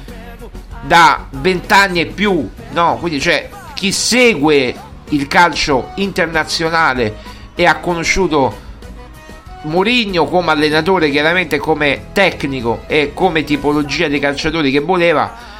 [0.82, 2.96] da 20 anni e più, no?
[3.00, 7.14] Quindi cioè chi segue il calcio internazionale
[7.54, 8.62] e ha conosciuto
[9.62, 15.52] Mourinho come allenatore, chiaramente come tecnico e come tipologia di calciatori che voleva.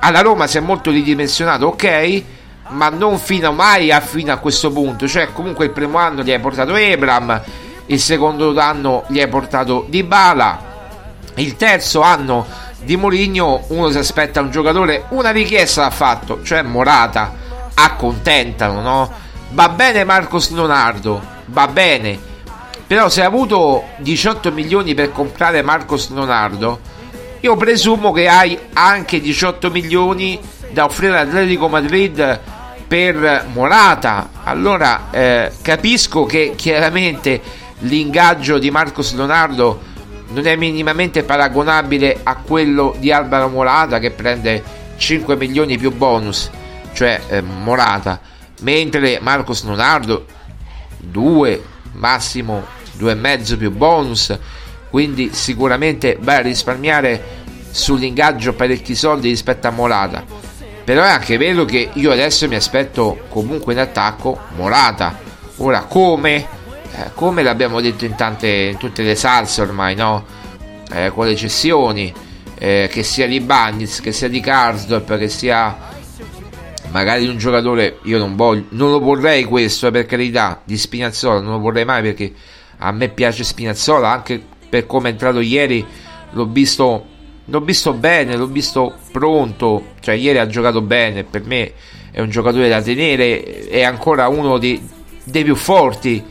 [0.00, 2.22] Alla Roma si è molto ridimensionato, ok,
[2.68, 5.06] ma non fino mai a, fino a questo punto.
[5.06, 7.42] Cioè, comunque il primo anno gli hai portato Ebram,
[7.86, 10.66] il secondo anno gli hai portato Dybala,
[11.34, 12.46] il terzo anno
[12.80, 17.46] di Mourinho uno si aspetta un giocatore, una richiesta l'ha fatto, cioè Morata
[17.78, 19.12] accontentano, no?
[19.50, 22.18] Va bene Marcos Leonardo, va bene.
[22.86, 26.80] Però se hai avuto 18 milioni per comprare Marcos Leonardo,
[27.40, 32.40] io presumo che hai anche 18 milioni da offrire all'Atletico Madrid
[32.86, 34.30] per Morata.
[34.42, 37.40] Allora eh, capisco che chiaramente
[37.80, 39.82] l'ingaggio di Marcos Leonardo
[40.30, 44.62] non è minimamente paragonabile a quello di Alvaro Morata che prende
[44.96, 46.50] 5 milioni più bonus
[46.98, 48.20] cioè eh, Morata,
[48.62, 50.26] mentre Marcos Leonardo
[50.96, 52.66] 2, massimo
[52.98, 54.36] 2,5 più bonus,
[54.90, 57.22] quindi sicuramente vai a risparmiare
[57.70, 60.24] sull'ingaggio parecchi soldi rispetto a Morata.
[60.82, 65.20] però è anche vero che io adesso mi aspetto comunque in attacco Morata.
[65.58, 66.36] Ora come?
[66.96, 70.24] Eh, come l'abbiamo detto in tante in tutte le salse ormai no?
[70.92, 72.12] Eh, con le cessioni
[72.58, 75.96] eh, che sia di Bagnets che sia di Karsdorp che sia
[76.90, 81.40] magari un giocatore io non voglio non lo vorrei questo eh, per carità di Spinazzola
[81.40, 82.32] non lo vorrei mai perché
[82.78, 85.84] a me piace Spinazzola anche per come è entrato ieri
[86.30, 87.06] l'ho visto
[87.44, 91.72] l'ho visto bene l'ho visto pronto cioè ieri ha giocato bene per me
[92.10, 94.80] è un giocatore da tenere è ancora uno dei,
[95.24, 96.22] dei più forti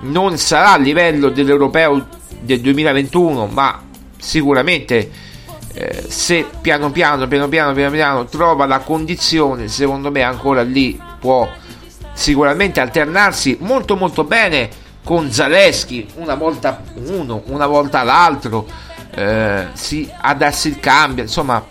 [0.00, 2.06] non sarà a livello dell'europeo
[2.40, 3.82] del 2021 ma
[4.18, 5.28] sicuramente
[5.72, 11.00] eh, se piano piano, piano piano, piano piano trova la condizione, secondo me ancora lì
[11.18, 11.48] può
[12.12, 14.68] sicuramente alternarsi molto molto bene
[15.04, 18.66] con Zaleschi, una volta uno, una volta l'altro,
[19.14, 21.64] eh, sì, a darsi il cambio, insomma,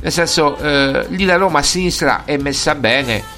[0.00, 3.34] nel senso eh, lì la Roma a sinistra è messa bene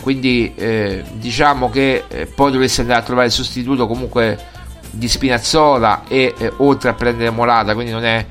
[0.00, 4.38] quindi eh, diciamo che eh, poi dovreste andare a trovare il sostituto comunque
[4.90, 8.24] di Spinazzola e eh, oltre a prendere Morata, quindi non è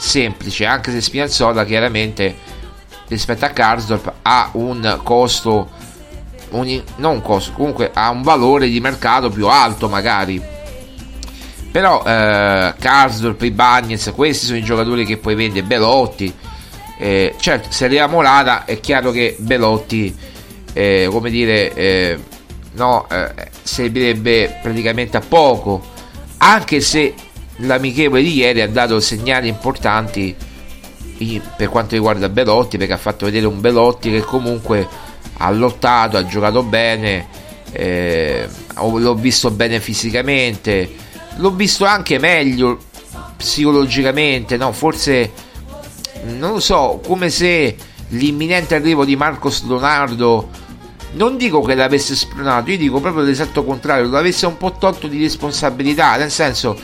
[0.00, 2.34] semplice, anche se Spinazzola chiaramente
[3.08, 5.68] rispetto a Karsdorp ha un costo,
[6.50, 10.42] un, non un costo, comunque ha un valore di mercato più alto magari.
[11.70, 16.34] Però eh, Karsdorp, i Bagnets, questi sono i giocatori che poi vende Belotti.
[16.98, 20.16] Eh, certo, se arriva Molata è chiaro che Belotti,
[20.72, 22.18] eh, come dire, eh,
[22.72, 23.32] no, eh,
[23.62, 25.82] servirebbe praticamente a poco,
[26.38, 27.14] anche se
[27.60, 30.34] l'amichevole di ieri ha dato segnali importanti
[31.56, 34.88] per quanto riguarda Belotti perché ha fatto vedere un Belotti che comunque
[35.36, 37.26] ha lottato, ha giocato bene,
[37.72, 40.90] eh, l'ho visto bene fisicamente,
[41.36, 42.78] l'ho visto anche meglio
[43.36, 44.72] psicologicamente, no?
[44.72, 45.30] forse
[46.24, 47.76] non lo so, come se
[48.08, 50.48] l'imminente arrivo di Marcos Leonardo
[51.12, 55.20] non dico che l'avesse spronato, io dico proprio l'esatto contrario, l'avesse un po' tolto di
[55.20, 56.78] responsabilità, nel senso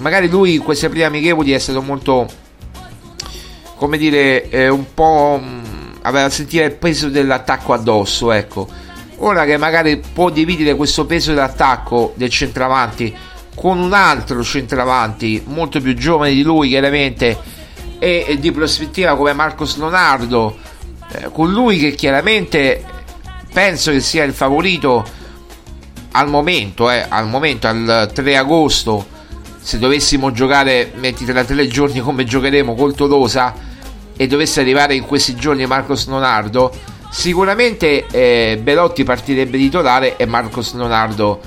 [0.00, 2.26] magari lui in queste prime amichevoli è stato molto
[3.76, 8.68] come dire eh, un po' mh, mm, aveva sentito il peso dell'attacco addosso ecco.
[9.22, 13.14] Ora che magari può dividere questo peso dell'attacco del centravanti
[13.54, 17.38] con un altro centravanti molto più giovane di lui chiaramente
[17.98, 20.56] e, e di prospettiva come Marcos Leonardo
[21.12, 22.82] eh, con lui che chiaramente
[23.52, 25.04] penso che sia il favorito
[26.12, 29.18] al momento, eh, al momento al 3 agosto
[29.70, 33.54] se dovessimo giocare, metti tra tre giorni come giocheremo col Tolosa
[34.16, 36.72] e dovesse arrivare in questi giorni Marcos Leonardo,
[37.08, 41.40] sicuramente eh, Belotti partirebbe titolare e Marcos Leonardo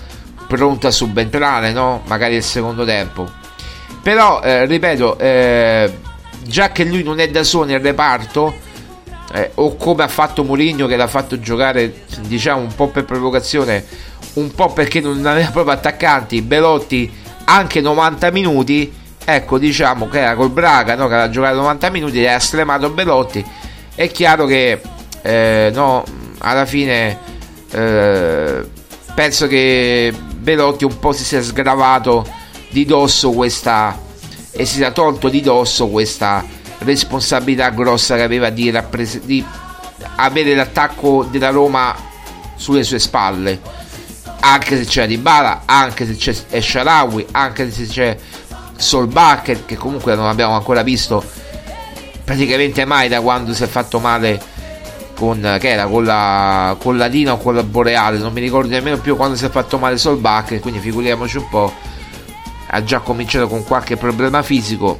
[0.47, 2.01] pronto a subentrare, no?
[2.05, 3.29] magari il secondo tempo.
[4.01, 5.97] Però, eh, ripeto, eh,
[6.47, 8.55] già che lui non è da solo nel reparto,
[9.33, 13.83] eh, o come ha fatto Mourinho che l'ha fatto giocare, diciamo, un po' per provocazione,
[14.35, 20.35] un po' perché non aveva proprio attaccanti, Belotti anche 90 minuti ecco diciamo che era
[20.35, 23.45] col Braga no, che aveva giocato 90 minuti e ha stremato Belotti.
[23.95, 24.81] È chiaro che
[25.21, 26.03] eh, no,
[26.39, 27.17] alla fine
[27.71, 28.67] eh,
[29.13, 32.25] penso che Belotti un po' si sia sgravato
[32.69, 33.97] di dosso questa
[34.51, 36.43] e si sia tolto di dosso questa
[36.79, 39.43] responsabilità grossa che aveva di, rappres- di
[40.15, 41.95] avere l'attacco della Roma
[42.55, 43.82] sulle sue spalle
[44.43, 48.17] anche se c'è Dybala, anche se c'è Esharawi, anche se c'è
[48.75, 51.23] Solbacher che comunque non abbiamo ancora visto
[52.25, 54.41] praticamente mai da quando si è fatto male
[55.15, 58.69] con, che era, con, la, con la Dina o con la Boreale, non mi ricordo
[58.69, 61.73] nemmeno più quando si è fatto male Solbacher, quindi figuriamoci un po',
[62.67, 64.99] ha già cominciato con qualche problema fisico,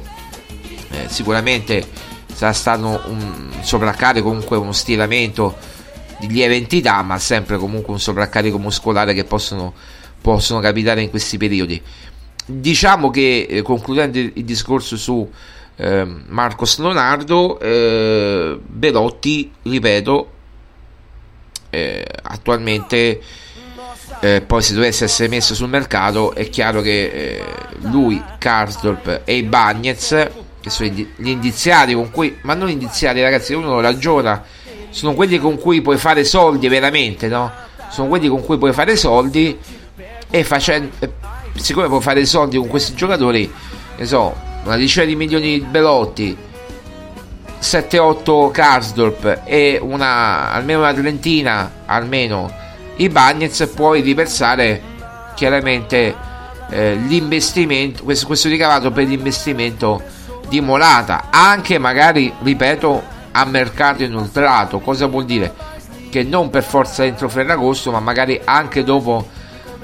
[0.90, 1.86] eh, sicuramente
[2.32, 5.54] sarà stato un sovraccarico, comunque uno stiramento
[6.26, 9.72] di lieve entità, ma sempre comunque un sovraccarico muscolare che possono,
[10.20, 11.80] possono capitare in questi periodi.
[12.46, 15.28] Diciamo che eh, concludendo il, discorso su
[15.76, 20.30] eh, Marcos Leonardo, eh, Belotti, ripeto,
[21.70, 23.20] eh, attualmente
[24.20, 27.44] eh, poi se dovesse essere messo sul mercato è chiaro che eh,
[27.80, 30.28] lui, Karsdorp e i Bagnets
[30.60, 34.42] che sono gli indiziati con cui ma non indiziati ragazzi uno ragiona
[34.94, 37.50] sono quelli con cui puoi fare soldi veramente, no?
[37.90, 39.58] Sono quelli con cui puoi fare soldi
[40.30, 40.94] e facendo,
[41.56, 43.52] siccome puoi fare soldi con questi giocatori,
[43.96, 44.32] ne so,
[44.62, 46.36] una decina di milioni di Belotti,
[47.60, 52.48] 7-8 Karsdorp e una, almeno una trentina, almeno
[52.96, 54.80] i Bagnets, puoi riversare
[55.34, 56.14] chiaramente
[56.70, 60.00] eh, l'investimento, questo, questo ricavato per l'investimento
[60.48, 64.78] di Molata, anche magari, ripeto, a mercato inoltrato.
[64.80, 65.52] Cosa vuol dire?
[66.10, 69.28] Che non per forza entro Ferragosto, ma magari anche dopo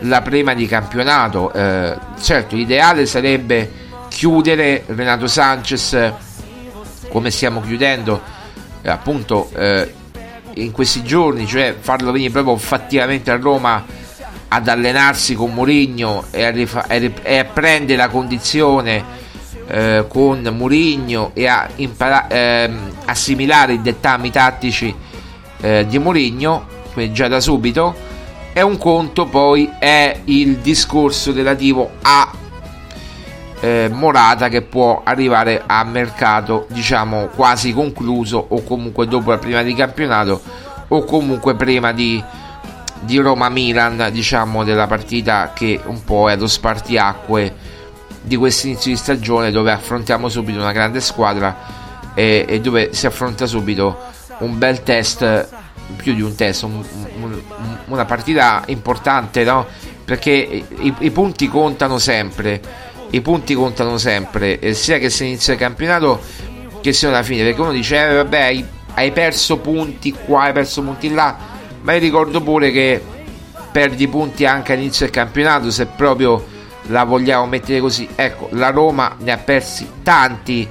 [0.00, 1.52] la prima di campionato.
[1.52, 6.12] Eh, certo, l'ideale sarebbe chiudere Renato Sanchez
[7.10, 8.20] come stiamo chiudendo
[8.82, 9.92] eh, appunto eh,
[10.54, 13.84] in questi giorni, cioè farlo venire proprio fattivamente a Roma
[14.48, 19.18] ad allenarsi con Mourinho e a, rifa- e a prendere la condizione
[19.70, 24.94] eh, con Mourinho e a impara- ehm, assimilare i dettami tattici
[25.60, 27.94] eh, di Mourinho, quindi già da subito,
[28.52, 32.32] e un conto poi è il discorso relativo a
[33.60, 39.62] eh, Morata che può arrivare a mercato diciamo quasi concluso o comunque dopo la prima
[39.62, 40.40] di campionato
[40.88, 42.22] o comunque prima di,
[43.00, 47.54] di Roma-Milan diciamo della partita che un po' è lo spartiacque
[48.22, 51.56] di questo inizio di stagione dove affrontiamo subito una grande squadra
[52.14, 53.98] e, e dove si affronta subito
[54.38, 55.48] un bel test
[55.96, 56.84] più di un test un,
[57.20, 57.40] un,
[57.86, 59.66] una partita importante no?
[60.04, 65.58] perché i, i punti contano sempre i punti contano sempre, sia che si inizia il
[65.58, 66.20] campionato
[66.80, 68.64] che sia alla fine, perché uno dice, eh, vabbè, hai,
[68.94, 71.36] hai perso punti qua, hai perso punti là,
[71.82, 73.02] ma io ricordo pure che
[73.72, 76.46] perdi punti anche all'inizio del campionato, se proprio
[76.90, 78.08] la vogliamo mettere così.
[78.14, 80.68] Ecco, la Roma ne ha persi tanti,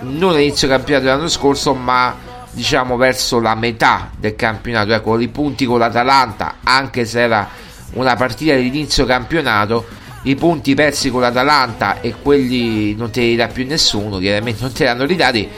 [0.00, 2.14] non all'inizio campionato dell'anno scorso, ma
[2.50, 4.92] diciamo verso la metà del campionato.
[4.92, 7.48] Ecco, i punti con l'Atalanta, anche se era
[7.92, 9.86] una partita di inizio campionato,
[10.22, 14.72] i punti persi con l'Atalanta e quelli non te li dà più nessuno, chiaramente non
[14.72, 15.48] te li hanno ridati,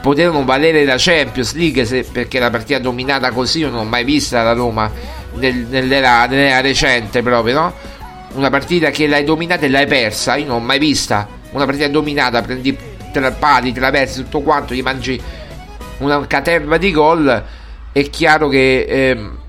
[0.00, 4.04] potevano valere la Champions League se, perché la partita dominata così io non l'ho mai
[4.04, 4.90] vista la Roma
[5.36, 7.74] nel, nell'era, nell'era, recente proprio, no?
[8.34, 11.88] Una partita che l'hai dominata e l'hai persa, io non l'ho mai vista, una partita
[11.88, 12.76] dominata, prendi
[13.12, 15.20] te la pari, tutto quanto, gli mangi
[15.98, 17.44] una caterva di gol,
[17.92, 18.84] è chiaro che...
[18.88, 19.42] Eh,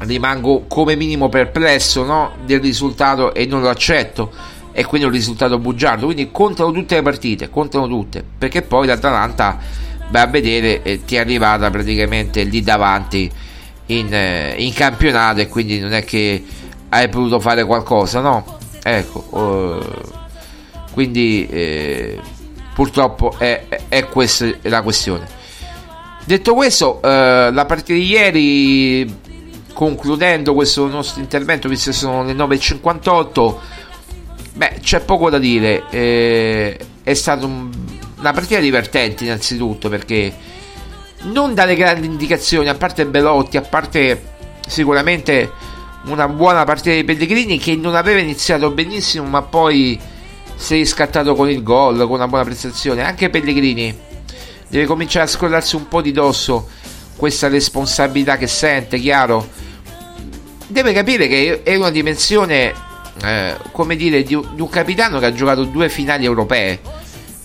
[0.00, 2.32] rimango come minimo perplesso no?
[2.44, 4.32] del risultato e non lo accetto.
[4.72, 6.06] E quindi un risultato bugiardo.
[6.06, 8.24] Quindi contano tutte le partite contano tutte.
[8.38, 9.58] Perché poi l'Atalanta
[10.10, 13.30] va a vedere eh, ti è arrivata praticamente lì davanti
[13.86, 16.44] in, eh, in, campionato e quindi non è che
[16.90, 20.18] hai potuto fare qualcosa no ecco eh,
[20.92, 22.20] quindi eh,
[22.74, 25.26] purtroppo è, è, questa la questione
[26.24, 29.28] detto questo eh, la partita di ieri
[29.80, 33.54] concludendo questo nostro intervento, visto che sono le 9.58,
[34.52, 35.84] beh, c'è poco da dire.
[35.88, 37.70] Eh, è stata un,
[38.18, 40.34] una partita divertente, innanzitutto, perché
[41.22, 44.22] non dalle grandi indicazioni, a parte Belotti, a parte
[44.66, 45.50] sicuramente
[46.04, 49.98] una buona partita dei Pellegrini che non aveva iniziato benissimo, ma poi
[50.54, 53.02] si è riscattato con il gol, con una buona prestazione.
[53.02, 53.96] Anche Pellegrini
[54.68, 56.68] deve cominciare a scollarsi un po' di dosso
[57.16, 59.48] questa responsabilità che sente, chiaro.
[60.66, 62.72] Deve capire che è una dimensione,
[63.22, 66.80] eh, come dire, di, di, un capitano che ha giocato due finali europee.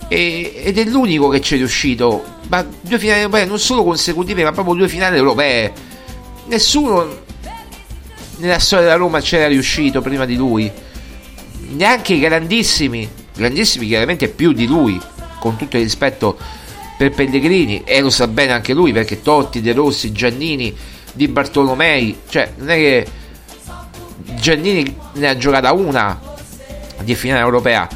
[0.08, 2.24] E, ed è l'unico che ci è riuscito.
[2.48, 5.74] Ma due finali europee non solo consecutive, ma proprio due finali europee.
[6.46, 7.24] Nessuno
[8.38, 10.72] nella storia della Roma c'era riuscito prima di lui.
[11.70, 15.00] Neanche i grandissimi, grandissimi chiaramente più di lui,
[15.40, 16.38] con tutto il rispetto
[16.98, 20.76] per Pellegrini e lo sa bene anche lui perché Totti, De Rossi, Giannini,
[21.14, 23.08] Di Bartolomei, cioè non è che
[24.40, 26.20] Giannini ne ha giocata una
[27.02, 27.88] di finale europea,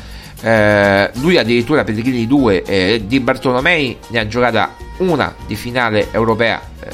[0.41, 6.61] eh, lui addirittura Pellegrini 2 e Di Bartolomei ne ha giocata una di finale europea,
[6.81, 6.91] eh,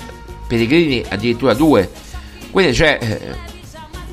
[0.47, 1.89] Pellegrini addirittura due,
[2.55, 3.19] quindi cioè eh,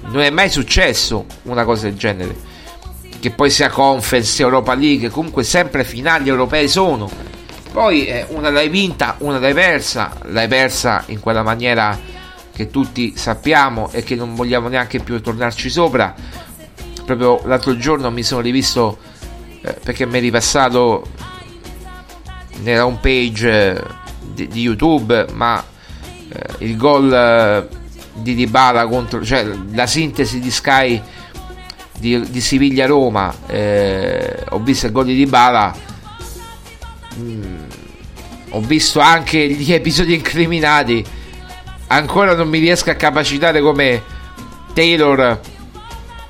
[0.06, 2.34] non è mai successo una cosa del genere.
[3.20, 7.08] Che poi sia Conference, Europa League, comunque sempre finali europee sono
[7.70, 11.96] poi eh, una l'hai vinta, una l'hai persa, l'hai persa in quella maniera
[12.52, 16.12] che tutti sappiamo e che non vogliamo neanche più tornarci sopra.
[17.06, 18.98] Proprio l'altro giorno mi sono rivisto
[19.62, 21.06] eh, perché mi è ripassato
[22.62, 23.82] nella home page eh,
[24.34, 25.64] di, di, YouTube, ma
[26.28, 27.80] eh, il gol
[28.14, 31.02] di Dybala contro, cioè la sintesi di Sky
[31.98, 35.90] di, di Siviglia-Roma, eh, ho visto il gol di Dybala
[37.18, 37.64] Mm,
[38.50, 41.04] ho visto anche gli episodi incriminati.
[41.88, 44.02] Ancora non mi riesco a capacitare come
[44.72, 45.40] Taylor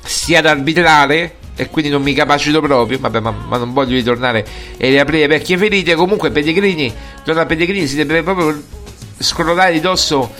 [0.02, 1.36] sia ad arbitrare.
[1.54, 2.98] E quindi non mi capacito proprio.
[2.98, 4.44] Vabbè, ma, ma non voglio ritornare
[4.76, 5.94] e riaprire vecchie ferite.
[5.94, 6.92] Comunque, Pellegrini,
[7.24, 8.60] torna a Pellegrini, si deve proprio
[9.18, 10.32] scrollare di dosso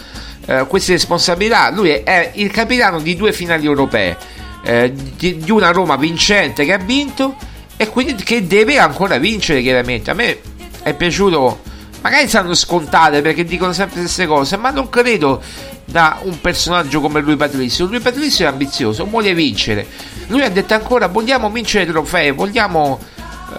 [0.47, 1.71] eh, queste responsabilità.
[1.71, 4.17] Lui è, è, il capitano di due finali europee.
[4.65, 7.35] Eh, di, di una Roma vincente che ha vinto
[7.77, 10.11] e quindi che deve ancora vincere chiaramente.
[10.11, 10.39] A me
[10.83, 11.71] è piaciuto
[12.03, 15.41] magari saranno scontate perché dicono sempre le stesse cose, ma non credo
[15.85, 17.87] da un personaggio come lui Patrizio.
[17.87, 19.87] Lui Patrizio è ambizioso, vuole vincere.
[20.27, 22.99] Lui ha detto ancora vogliamo vincere trofei, vogliamo,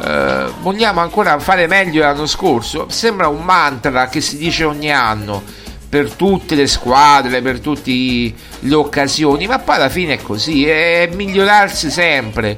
[0.03, 2.87] eh, vogliamo ancora fare meglio l'anno scorso.
[2.89, 5.61] Sembra un mantra che si dice ogni anno
[5.93, 11.07] per tutte le squadre, per tutte le occasioni, ma poi alla fine è così, è
[11.13, 12.57] migliorarsi sempre.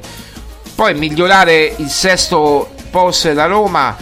[0.74, 3.94] Poi migliorare il sesto posto della Roma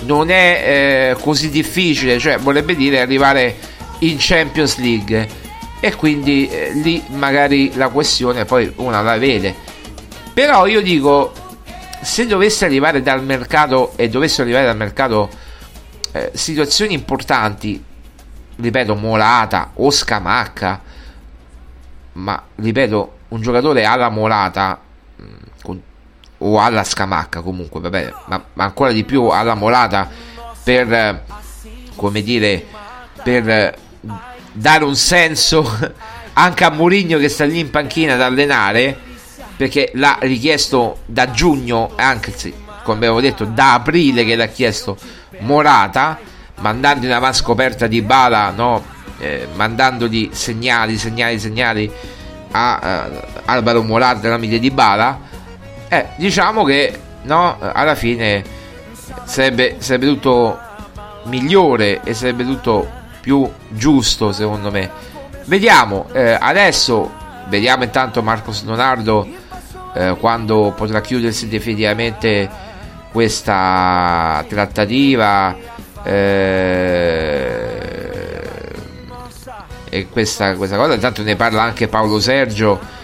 [0.00, 3.54] non è eh, così difficile, cioè vorrebbe dire arrivare
[4.00, 5.28] in Champions League
[5.78, 9.54] e quindi eh, lì magari la questione poi una la vede.
[10.34, 11.32] Però io dico,
[12.02, 15.28] se dovesse arrivare dal mercato e dovesse arrivare dal mercato
[16.10, 17.84] eh, situazioni importanti,
[18.60, 20.80] ripeto, Molata o Scamacca,
[22.12, 24.80] ma ripeto, un giocatore alla Molata
[26.42, 30.08] o alla scamacca comunque, vabbè, ma, ma ancora di più alla molata
[30.62, 31.24] per,
[31.96, 32.64] come dire,
[33.22, 33.76] per
[34.52, 35.68] dare un senso
[36.32, 38.96] anche a Mourinho che sta lì in panchina ad allenare,
[39.56, 44.96] perché l'ha richiesto da giugno, anzi, come abbiamo detto, da aprile che l'ha chiesto
[45.40, 46.18] Morata,
[46.60, 48.82] mandando in avanti scoperta di Bala, no?
[49.18, 51.92] eh, mandandogli segnali, segnali, segnali
[52.52, 55.28] a uh, Alvaro Morata tramite di Bala
[55.92, 58.44] eh, diciamo che no, alla fine
[59.24, 60.56] sarebbe, sarebbe tutto
[61.24, 62.88] migliore e sarebbe tutto
[63.20, 64.88] più giusto secondo me.
[65.46, 67.12] Vediamo, eh, adesso
[67.48, 69.26] vediamo intanto Marcos Leonardo
[69.94, 72.48] eh, quando potrà chiudersi definitivamente
[73.10, 75.56] questa trattativa
[76.04, 77.80] eh,
[79.88, 80.94] e questa, questa cosa.
[80.94, 82.98] Intanto ne parla anche Paolo Sergio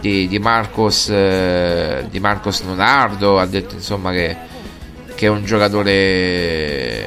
[0.00, 4.36] di, di Marcos eh, di Marcos Leonardo ha detto insomma che,
[5.14, 7.04] che, è un giocatore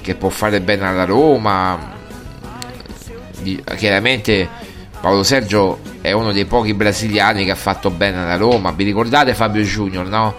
[0.00, 1.94] che può fare bene alla Roma
[3.76, 4.48] chiaramente
[5.00, 9.34] Paolo Sergio è uno dei pochi brasiliani che ha fatto bene alla Roma vi ricordate
[9.34, 10.34] Fabio Junior no?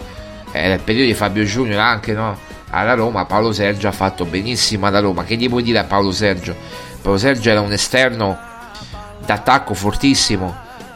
[0.51, 2.37] era il periodo di Fabio Junior anche no?
[2.69, 5.23] Alla Roma Paolo Sergio ha fatto benissimo alla Roma.
[5.23, 6.55] Che gli puoi dire a Paolo Sergio?
[7.01, 8.37] Paolo Sergio era un esterno
[9.25, 10.55] d'attacco fortissimo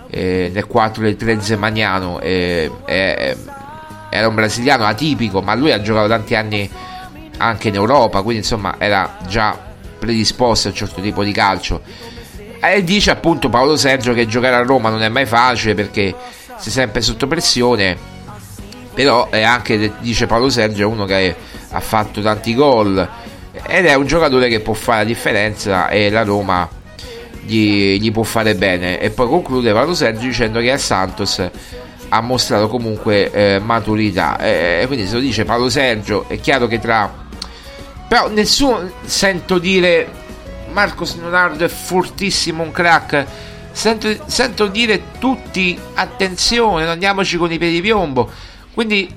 [0.10, 3.38] eh, nel 4 del 13 Magnano eh, eh,
[4.10, 6.70] era un brasiliano atipico ma lui ha giocato tanti anni
[7.38, 9.58] anche in Europa quindi insomma era già
[9.98, 11.82] predisposto a un certo tipo di calcio.
[12.62, 16.14] E dice appunto Paolo Sergio che giocare a Roma non è mai facile perché
[16.58, 17.98] sei sempre sotto pressione
[18.94, 21.36] però è anche dice Paolo Sergio uno che
[21.72, 23.10] ha fatto tanti gol
[23.68, 26.68] ed è un giocatore che può fare la differenza e la Roma
[27.44, 29.00] gli, gli può fare bene.
[29.00, 31.50] E poi conclude Paolo Sergio dicendo che a Santos
[32.10, 34.38] ha mostrato comunque eh, maturità.
[34.38, 37.20] E, quindi se lo dice Paolo Sergio, è chiaro che tra...
[38.08, 40.08] Però nessuno sento dire
[40.72, 43.26] Marcos Leonardo è fortissimo, un crack.
[43.72, 48.30] Sento, sento dire tutti attenzione, andiamoci con i piedi di piombo.
[48.74, 49.14] Quindi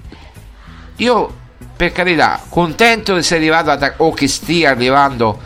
[0.96, 1.42] io
[1.76, 5.40] per carità, contento che sia arrivato o che stia arrivando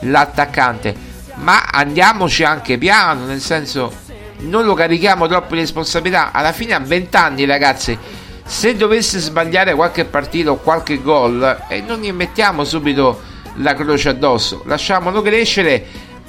[0.00, 1.08] l'attaccante
[1.38, 3.92] ma andiamoci anche piano, nel senso
[4.40, 6.32] non lo carichiamo troppo di responsabilità.
[6.32, 7.96] Alla fine a 20 anni, ragazzi,
[8.44, 13.20] se dovesse sbagliare qualche partita o qualche gol, eh, non gli mettiamo subito
[13.56, 15.84] la croce addosso, lasciamolo crescere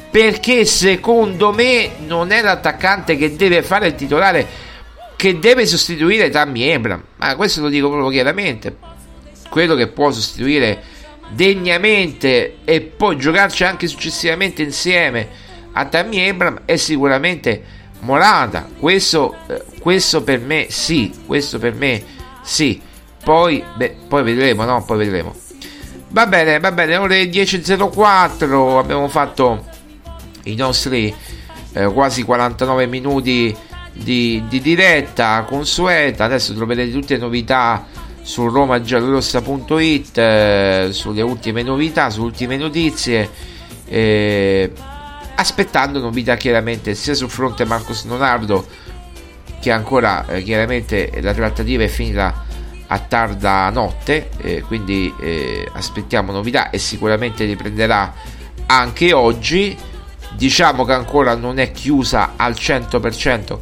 [0.10, 4.48] perché secondo me non è l'attaccante che deve fare il titolare
[5.16, 8.76] che deve sostituire Tammy Abram, ma questo lo dico proprio chiaramente.
[9.50, 10.82] Quello che può sostituire
[11.30, 15.28] degnamente e poi giocarci anche successivamente insieme
[15.74, 18.68] a Tammy Abram è sicuramente Morata.
[18.80, 22.04] Questo, eh, questo per me sì questo per me
[22.44, 22.82] sì.
[23.22, 24.84] Poi, beh, poi vedremo no?
[24.84, 25.36] Poi vedremo.
[26.10, 29.66] Va bene va bene ore 10.04 abbiamo fatto
[30.46, 31.14] i nostri
[31.74, 33.56] eh, quasi 49 minuti
[33.92, 37.86] di, di diretta consueta adesso troverete tutte le novità
[38.30, 43.28] su romagiallorossa.it eh, sulle ultime novità, sulle ultime notizie
[43.86, 44.72] eh,
[45.34, 48.68] aspettando novità chiaramente sia sul fronte Marcos Leonardo
[49.60, 52.46] che ancora eh, chiaramente la trattativa è finita
[52.86, 58.14] a tarda notte eh, quindi eh, aspettiamo novità e sicuramente riprenderà
[58.68, 59.76] anche oggi.
[60.36, 63.58] Diciamo che ancora non è chiusa al 100%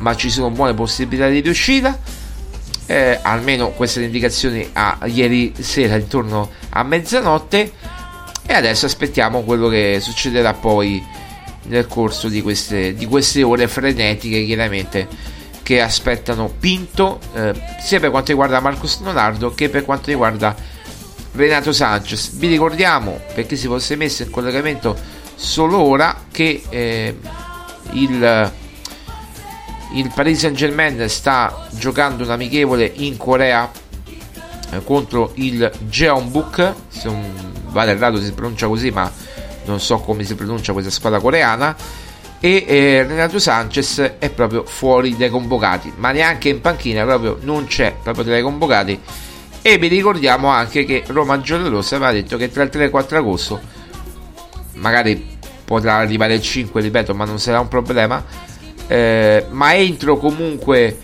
[0.00, 1.98] ma ci sono buone possibilità di riuscita
[2.90, 7.72] eh, almeno queste indicazioni a ieri sera intorno a mezzanotte
[8.44, 11.00] e adesso aspettiamo quello che succederà poi
[11.66, 15.06] nel corso di queste, di queste ore frenetiche chiaramente
[15.62, 20.56] che aspettano Pinto eh, sia per quanto riguarda Marcos Leonardo che per quanto riguarda
[21.32, 22.32] Renato Sanchez.
[22.32, 24.98] Vi ricordiamo, perché si fosse messo in collegamento
[25.36, 27.16] solo ora, che eh,
[27.92, 28.52] il,
[29.92, 33.70] il Paris Saint Germain sta giocando un amichevole in Corea
[34.72, 37.24] eh, contro il Jeonbuk, se non
[37.68, 39.10] vale errato si pronuncia così, ma
[39.64, 41.74] non so come si pronuncia questa squadra coreana.
[42.42, 47.66] E eh, Renato Sanchez è proprio fuori dai convocati, ma neanche in panchina, proprio non
[47.66, 48.98] c'è proprio dai convocati.
[49.62, 52.90] E vi ricordiamo anche che Roma Giallorossa aveva detto che tra il 3 e il
[52.90, 53.60] 4 agosto,
[54.74, 58.24] magari potrà arrivare il 5, ripeto, ma non sarà un problema.
[58.90, 60.98] Eh, ma entro comunque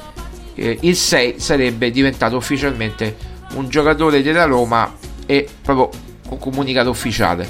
[0.57, 3.17] eh, il 6 sarebbe diventato ufficialmente
[3.55, 4.93] un giocatore della Roma
[5.25, 5.91] e proprio
[6.27, 7.49] con comunicato ufficiale.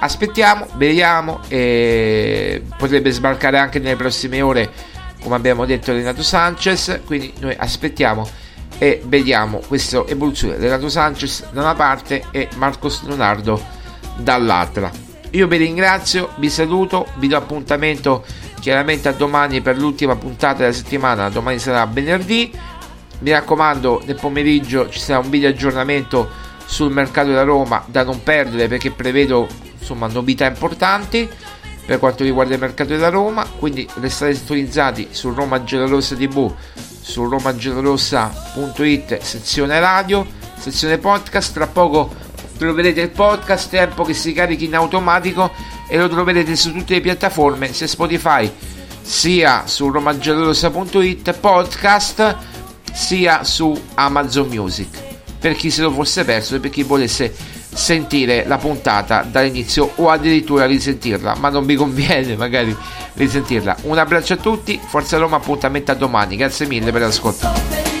[0.00, 4.70] Aspettiamo, vediamo e potrebbe sbarcare anche nelle prossime ore
[5.22, 8.28] come abbiamo detto Renato Sanchez quindi noi aspettiamo
[8.76, 10.58] e vediamo questa evoluzione.
[10.58, 13.58] Renato Sanchez da una parte e Marcos Leonardo
[14.18, 14.90] dall'altra.
[15.30, 18.24] Io vi ringrazio, vi saluto vi do appuntamento
[18.60, 22.50] chiaramente a domani per l'ultima puntata della settimana domani sarà venerdì.
[23.20, 26.28] Mi raccomando nel pomeriggio ci sarà un video aggiornamento
[26.64, 29.48] sul mercato della Roma da non perdere perché prevedo
[29.78, 31.28] insomma novità importanti
[31.86, 33.44] per quanto riguarda il mercato della Roma.
[33.44, 40.26] Quindi restate sintonizzati su Roma Giallorossa TV su romagiallorossa.it sezione radio
[40.58, 41.54] sezione podcast.
[41.54, 42.26] Tra poco
[42.58, 45.50] troverete il podcast tempo che si carichi in automatico
[45.88, 48.50] e lo troverete su tutte le piattaforme sia Spotify
[49.00, 52.36] sia su romagiallorossa.it podcast
[52.92, 54.88] sia su Amazon Music
[55.38, 57.32] per chi se lo fosse perso e per chi volesse
[57.78, 62.76] sentire la puntata dall'inizio o addirittura risentirla, ma non vi conviene magari
[63.14, 63.76] risentirla.
[63.82, 67.97] Un abbraccio a tutti, Forza Roma, appuntamento a domani, grazie mille per l'ascolto.